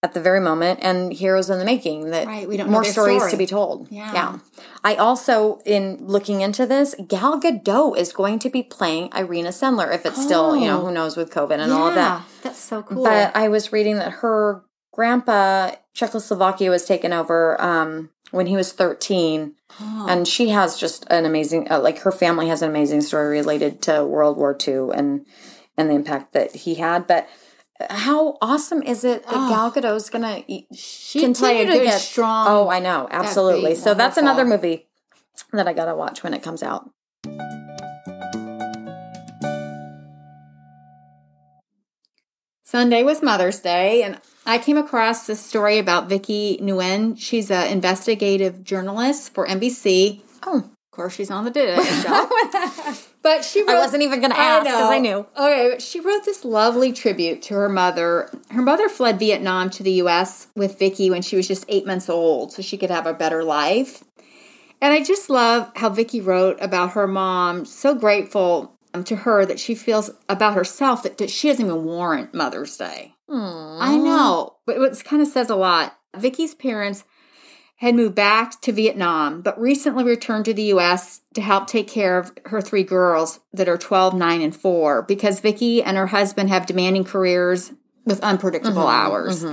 at 0.03 0.13
the 0.13 0.21
very 0.21 0.39
moment 0.39 0.79
and 0.83 1.11
heroes 1.11 1.49
in 1.49 1.57
the 1.57 1.65
making 1.65 2.11
that 2.11 2.27
Right, 2.27 2.47
we 2.47 2.55
don't 2.55 2.67
know 2.67 2.73
more 2.73 2.83
stories 2.83 3.17
story. 3.17 3.31
to 3.31 3.37
be 3.37 3.47
told. 3.47 3.87
Yeah. 3.91 4.13
yeah. 4.13 4.39
I 4.83 4.93
also, 4.95 5.59
in 5.65 5.97
looking 6.05 6.41
into 6.41 6.67
this, 6.67 6.93
Gal 7.07 7.41
Gadot 7.41 7.97
is 7.97 8.13
going 8.13 8.37
to 8.39 8.49
be 8.51 8.61
playing 8.61 9.09
Irina 9.15 9.49
Sendler 9.49 9.91
if 9.93 10.05
it's 10.05 10.21
still, 10.21 10.55
you 10.55 10.67
know, 10.67 10.81
Oh. 10.81 10.85
who 10.85 10.91
knows 10.91 11.17
with 11.17 11.31
COVID 11.31 11.57
and 11.59 11.71
all 11.71 11.87
of 11.87 11.95
that. 11.95 12.21
That's 12.43 12.59
so 12.59 12.83
cool. 12.83 13.03
But 13.03 13.35
I 13.35 13.47
was 13.47 13.73
reading 13.73 13.95
that 13.95 14.11
her 14.21 14.63
grandpa, 14.93 15.71
Czechoslovakia, 15.95 16.69
was 16.69 16.85
taken 16.85 17.11
over 17.11 17.59
um, 17.59 18.11
when 18.31 18.47
he 18.47 18.55
was 18.55 18.71
13. 18.73 19.53
Oh. 19.79 20.05
And 20.09 20.27
she 20.27 20.49
has 20.49 20.77
just 20.77 21.05
an 21.09 21.25
amazing, 21.25 21.71
uh, 21.71 21.79
like 21.79 21.99
her 21.99 22.11
family 22.11 22.47
has 22.47 22.61
an 22.61 22.69
amazing 22.69 23.01
story 23.01 23.29
related 23.37 23.81
to 23.83 24.05
World 24.05 24.37
War 24.37 24.57
II 24.67 24.89
and 24.93 25.25
and 25.77 25.89
the 25.91 25.93
impact 25.93 26.33
that 26.33 26.55
he 26.55 26.75
had. 26.75 27.05
But 27.05 27.29
how 27.91 28.37
awesome 28.41 28.81
is 28.81 29.03
it 29.03 29.23
that 29.27 29.33
Oh. 29.35 29.49
Gal 29.49 29.71
Gadot's 29.71 30.09
gonna 30.09 30.43
she 30.73 31.19
can 31.19 31.33
play 31.33 31.57
a 31.61 31.65
continue 31.65 31.65
to 31.67 31.77
good, 31.79 31.85
get- 31.85 32.01
strong. 32.01 32.47
Oh, 32.49 32.69
I 32.69 32.79
know, 32.79 33.07
absolutely. 33.11 33.71
be 33.71 33.75
So 33.75 33.93
that's 33.93 34.17
another 34.17 34.45
movie 34.45 34.87
that 35.53 35.67
I 35.67 35.73
gotta 35.73 35.95
watch 35.95 36.23
when 36.23 36.33
it 36.33 36.41
comes 36.41 36.63
out. 36.63 36.89
Sunday 42.67 43.01
was 43.01 43.23
Mother's 43.23 43.61
Day, 43.61 44.03
and 44.03 44.19
I 44.45 44.57
came 44.57 44.75
across 44.75 45.25
this 45.25 45.39
story 45.39 45.77
about 45.77 46.09
Vicky 46.09 46.57
Nguyen. 46.61 47.17
She's 47.17 47.49
an 47.49 47.71
investigative 47.71 48.61
journalist 48.61 49.33
for 49.33 49.47
NBC. 49.47 50.19
Oh, 50.45 50.57
Of 50.57 50.91
course, 50.91 51.15
she's 51.15 51.31
on 51.31 51.45
the 51.45 51.51
Today 51.51 51.77
Show. 52.03 52.29
but 53.21 53.45
she 53.45 53.61
wrote, 53.61 53.69
I 53.69 53.79
wasn't 53.79 54.03
even 54.03 54.19
gonna 54.19 54.35
ask 54.35 54.65
because 54.65 54.91
I, 54.91 54.99
knew. 54.99 55.25
Okay, 55.37 55.69
but 55.71 55.81
she 55.81 56.01
wrote 56.01 56.25
this 56.25 56.43
lovely 56.43 56.91
tribute 56.91 57.41
to 57.43 57.53
her 57.53 57.69
mother. 57.69 58.29
Her 58.49 58.61
mother 58.61 58.89
fled 58.89 59.17
Vietnam 59.17 59.69
to 59.69 59.83
the 59.83 59.93
U.S. 60.03 60.47
with 60.53 60.77
Vicky 60.77 61.09
when 61.09 61.21
she 61.21 61.37
was 61.37 61.47
just 61.47 61.63
eight 61.69 61.87
months 61.87 62.09
old, 62.09 62.51
so 62.51 62.61
she 62.61 62.77
could 62.77 62.91
have 62.91 63.07
a 63.07 63.13
better 63.13 63.45
life. 63.45 64.03
And 64.81 64.93
I 64.93 65.03
just 65.03 65.29
love 65.29 65.71
how 65.77 65.87
Vicky 65.87 66.19
wrote 66.19 66.57
about 66.59 66.91
her 66.91 67.07
mom. 67.07 67.63
So 67.63 67.95
grateful 67.95 68.76
to 69.05 69.15
her 69.17 69.45
that 69.45 69.59
she 69.59 69.75
feels 69.75 70.09
about 70.29 70.55
herself 70.55 71.03
that, 71.03 71.17
that 71.17 71.29
she 71.29 71.47
doesn't 71.49 71.65
even 71.65 71.83
warrant 71.85 72.33
Mother's 72.33 72.75
Day. 72.77 73.13
I 73.29 73.97
know, 73.97 74.57
but 74.65 74.77
it 74.77 75.03
kind 75.03 75.21
of 75.21 75.27
says 75.27 75.49
a 75.49 75.55
lot. 75.55 75.97
Vicky's 76.15 76.55
parents 76.55 77.03
had 77.77 77.93
moved 77.93 78.15
back 78.15 78.59
to 78.61 78.71
Vietnam, 78.71 79.41
but 79.41 79.59
recently 79.59 80.03
returned 80.03 80.45
to 80.45 80.53
the 80.53 80.63
U.S. 80.63 81.21
to 81.35 81.41
help 81.41 81.67
take 81.67 81.87
care 81.87 82.17
of 82.17 82.31
her 82.45 82.59
three 82.61 82.83
girls 82.83 83.39
that 83.53 83.67
are 83.69 83.77
12, 83.77 84.15
9, 84.15 84.41
and 84.41 84.55
4 84.55 85.03
because 85.03 85.41
Vicky 85.41 85.83
and 85.83 85.95
her 85.95 86.07
husband 86.07 86.49
have 86.49 86.65
demanding 86.65 87.03
careers 87.03 87.71
with 88.05 88.19
unpredictable 88.23 88.83
Mm-hmm, 88.85 89.11
hours. 89.11 89.43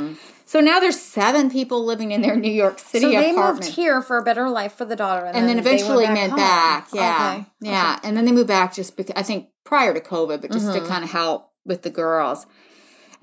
So 0.46 0.61
now 0.61 0.78
there's 0.78 1.00
seven 1.00 1.50
people 1.50 1.85
living 1.85 2.12
in 2.12 2.20
their 2.20 2.37
New 2.37 2.50
York 2.52 2.78
City 2.78 3.00
So 3.07 3.11
they 3.11 3.30
apartment. 3.30 3.64
moved 3.64 3.74
here 3.76 4.02
for 4.02 4.18
a 4.18 4.22
better 4.22 4.48
life 4.50 4.74
for 4.74 4.85
the 4.85 4.94
daughter, 4.96 5.24
and, 5.24 5.37
and 5.37 5.48
then 5.48 5.57
they 5.57 5.62
went 5.70 5.80
eventually 5.80 6.04
back 6.07 6.16
went 6.16 6.30
home. 6.30 6.38
back. 6.38 6.88
Yeah. 6.92 7.33
Okay. 7.38 7.46
Yeah. 7.61 7.98
And 8.02 8.16
then 8.16 8.24
they 8.26 8.33
moved 8.33 8.48
back 8.48 8.74
just 8.74 8.96
because, 8.96 9.14
I 9.16 9.22
think 9.22 9.48
prior 9.64 9.94
to 9.94 10.00
COVID, 10.00 10.42
but 10.42 10.50
just 10.52 10.66
Mm-hmm. 10.66 10.83
to 10.85 10.88
kind 10.88 11.02
of 11.02 11.11
help 11.11 11.50
with 11.64 11.83
the 11.83 11.90
girls. 11.90 12.46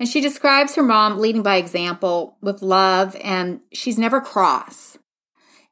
And 0.00 0.08
she 0.08 0.20
describes 0.20 0.74
her 0.74 0.82
mom 0.82 1.20
leading 1.20 1.42
by 1.42 1.56
example 1.56 2.36
with 2.40 2.60
love, 2.60 3.14
and 3.22 3.60
she's 3.72 3.98
never 3.98 4.20
cross. 4.20 4.98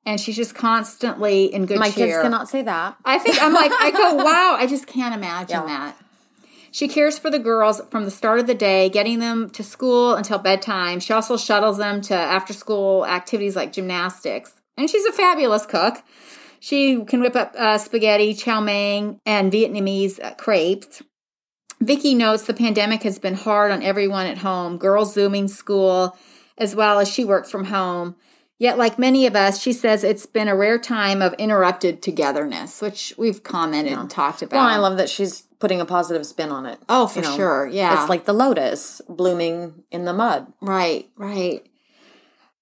And 0.07 0.21
she's 0.21 0.37
just 0.37 0.55
constantly 0.55 1.53
in 1.53 1.67
good 1.67 1.79
My 1.81 1.91
cheer. 1.91 2.07
kids 2.07 2.23
cannot 2.23 2.49
say 2.49 2.63
that. 2.63 2.97
I 3.05 3.19
think 3.19 3.43
I'm 3.43 3.53
like, 3.53 3.73
I 3.73 3.91
go, 3.91 4.15
wow, 4.25 4.55
I 4.59 4.67
just 4.69 4.87
can't 4.87 5.15
imagine 5.15 5.51
Yeah. 5.59 5.67
that. 5.67 5.97
She 6.73 6.89
cares 6.89 7.19
for 7.19 7.31
the 7.31 7.39
girls 7.39 7.81
from 7.91 8.05
the 8.05 8.11
start 8.11 8.39
of 8.39 8.47
the 8.47 8.55
day, 8.55 8.89
getting 8.89 9.19
them 9.19 9.51
to 9.51 9.65
school 9.65 10.15
until 10.15 10.39
bedtime. 10.39 11.01
She 11.01 11.13
also 11.13 11.37
shuttles 11.37 11.79
them 11.79 12.01
to 12.03 12.15
after 12.15 12.53
school 12.53 13.05
activities 13.05 13.57
like 13.57 13.73
gymnastics. 13.73 14.55
And 14.77 14.89
she's 14.89 15.05
a 15.05 15.13
fabulous 15.13 15.67
cook. 15.67 16.03
She 16.61 17.05
can 17.05 17.21
whip 17.21 17.35
up 17.35 17.55
uh, 17.59 17.79
spaghetti, 17.79 18.35
chow 18.35 18.61
mein, 18.61 19.19
and 19.27 19.53
Vietnamese 19.53 20.23
uh, 20.23 20.35
crepes. 20.35 21.03
Vicky 21.81 22.15
notes 22.15 22.45
the 22.45 22.55
pandemic 22.55 23.03
has 23.03 23.19
been 23.19 23.35
hard 23.35 23.73
on 23.73 23.83
everyone 23.83 24.27
at 24.27 24.39
home, 24.39 24.77
girls 24.77 25.15
zooming 25.15 25.49
school, 25.49 26.17
as 26.59 26.77
well 26.77 26.99
as 26.99 27.09
she 27.09 27.25
worked 27.25 27.49
from 27.49 27.65
home. 27.65 28.15
Yet, 28.61 28.77
like 28.77 28.99
many 28.99 29.25
of 29.25 29.35
us, 29.35 29.59
she 29.59 29.73
says 29.73 30.05
it's 30.05 30.27
been 30.27 30.47
a 30.47 30.55
rare 30.55 30.79
time 30.79 31.23
of 31.23 31.33
interrupted 31.39 32.03
togetherness, 32.03 32.83
which 32.83 33.15
we've 33.17 33.43
commented 33.43 33.95
and 33.95 34.11
talked 34.11 34.43
about. 34.43 34.59
Well, 34.59 34.67
I 34.67 34.77
love 34.77 34.99
that 34.99 35.09
she's 35.09 35.45
putting 35.61 35.81
a 35.81 35.87
positive 35.87 36.27
spin 36.27 36.51
on 36.51 36.67
it. 36.67 36.79
Oh, 36.87 37.07
for 37.07 37.21
you 37.21 37.25
know. 37.25 37.37
sure. 37.37 37.67
Yeah. 37.67 37.99
It's 37.99 38.11
like 38.11 38.27
the 38.27 38.35
lotus 38.35 39.01
blooming 39.09 39.85
in 39.91 40.05
the 40.05 40.13
mud. 40.13 40.53
Right, 40.61 41.09
right. 41.17 41.67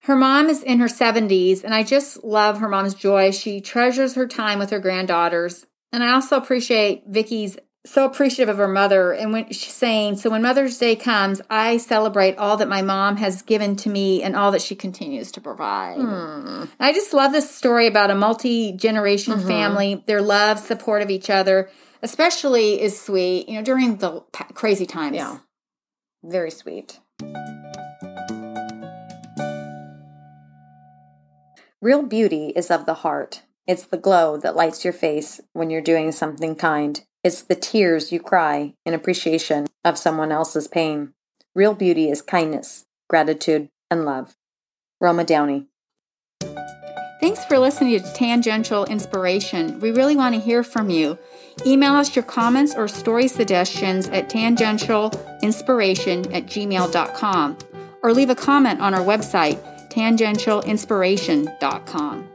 Her 0.02 0.14
mom 0.14 0.48
is 0.48 0.62
in 0.62 0.78
her 0.78 0.86
70s, 0.86 1.64
and 1.64 1.74
I 1.74 1.82
just 1.82 2.22
love 2.22 2.60
her 2.60 2.68
mom's 2.68 2.94
joy. 2.94 3.32
She 3.32 3.60
treasures 3.60 4.14
her 4.14 4.28
time 4.28 4.60
with 4.60 4.70
her 4.70 4.78
granddaughters. 4.78 5.66
And 5.92 6.04
I 6.04 6.12
also 6.12 6.36
appreciate 6.36 7.08
Vicky's 7.08 7.58
so 7.88 8.04
appreciative 8.04 8.48
of 8.48 8.58
her 8.58 8.68
mother. 8.68 9.12
And 9.12 9.32
when 9.32 9.50
she's 9.50 9.72
saying, 9.72 10.16
So 10.16 10.30
when 10.30 10.42
Mother's 10.42 10.78
Day 10.78 10.96
comes, 10.96 11.40
I 11.50 11.78
celebrate 11.78 12.36
all 12.36 12.56
that 12.58 12.68
my 12.68 12.82
mom 12.82 13.16
has 13.16 13.42
given 13.42 13.76
to 13.76 13.88
me 13.88 14.22
and 14.22 14.36
all 14.36 14.50
that 14.52 14.62
she 14.62 14.74
continues 14.74 15.32
to 15.32 15.40
provide. 15.40 15.96
Hmm. 15.96 16.64
I 16.78 16.92
just 16.92 17.12
love 17.12 17.32
this 17.32 17.50
story 17.50 17.86
about 17.86 18.10
a 18.10 18.14
multi 18.14 18.72
generation 18.72 19.34
mm-hmm. 19.34 19.48
family, 19.48 20.04
their 20.06 20.22
love, 20.22 20.58
support 20.58 21.02
of 21.02 21.10
each 21.10 21.30
other, 21.30 21.70
especially 22.02 22.80
is 22.80 23.00
sweet, 23.00 23.48
you 23.48 23.54
know, 23.54 23.62
during 23.62 23.96
the 23.96 24.22
crazy 24.54 24.86
times. 24.86 25.16
Yeah. 25.16 25.38
Very 26.22 26.50
sweet. 26.50 27.00
Real 31.80 32.02
beauty 32.02 32.52
is 32.56 32.70
of 32.70 32.86
the 32.86 32.94
heart. 32.94 33.42
It's 33.68 33.86
the 33.86 33.98
glow 33.98 34.36
that 34.38 34.56
lights 34.56 34.82
your 34.82 34.92
face 34.92 35.40
when 35.52 35.70
you're 35.70 35.80
doing 35.80 36.10
something 36.10 36.56
kind. 36.56 37.04
It's 37.24 37.42
the 37.42 37.56
tears 37.56 38.12
you 38.12 38.20
cry 38.20 38.74
in 38.86 38.94
appreciation 38.94 39.66
of 39.84 39.98
someone 39.98 40.30
else's 40.30 40.68
pain. 40.68 41.14
Real 41.54 41.74
beauty 41.74 42.08
is 42.08 42.22
kindness, 42.22 42.86
gratitude, 43.08 43.68
and 43.90 44.04
love. 44.04 44.36
Roma 45.00 45.24
Downey. 45.24 45.66
Thanks 47.20 47.44
for 47.44 47.58
listening 47.58 48.00
to 48.00 48.12
Tangential 48.12 48.84
Inspiration. 48.84 49.80
We 49.80 49.90
really 49.90 50.14
want 50.14 50.36
to 50.36 50.40
hear 50.40 50.62
from 50.62 50.88
you. 50.88 51.18
Email 51.66 51.94
us 51.94 52.14
your 52.14 52.22
comments 52.22 52.76
or 52.76 52.86
story 52.86 53.26
suggestions 53.26 54.06
at 54.08 54.28
tangentialinspiration 54.28 56.32
at 56.32 56.46
gmail.com 56.46 57.58
or 58.02 58.12
leave 58.12 58.30
a 58.30 58.36
comment 58.36 58.80
on 58.80 58.94
our 58.94 59.04
website, 59.04 59.58
tangentialinspiration.com. 59.90 62.28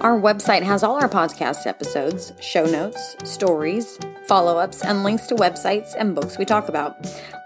Our 0.00 0.18
website 0.18 0.62
has 0.62 0.82
all 0.82 0.96
our 0.96 1.08
podcast 1.08 1.66
episodes, 1.66 2.32
show 2.40 2.64
notes, 2.64 3.16
stories, 3.24 3.98
follow 4.26 4.56
ups, 4.56 4.82
and 4.82 5.04
links 5.04 5.26
to 5.26 5.34
websites 5.34 5.94
and 5.98 6.14
books 6.14 6.38
we 6.38 6.44
talk 6.44 6.68
about. 6.68 6.96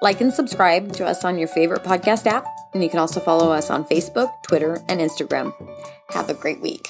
Like 0.02 0.20
and 0.20 0.33
subscribe 0.33 0.92
to 0.92 1.07
us 1.07 1.24
on 1.24 1.38
your 1.38 1.48
favorite 1.48 1.83
podcast 1.83 2.26
app, 2.26 2.46
and 2.72 2.83
you 2.83 2.90
can 2.90 3.00
also 3.00 3.18
follow 3.18 3.50
us 3.50 3.70
on 3.70 3.85
Facebook, 3.85 4.30
Twitter, 4.42 4.83
and 4.88 5.00
Instagram. 5.00 5.52
Have 6.11 6.28
a 6.28 6.35
great 6.35 6.61
week. 6.61 6.88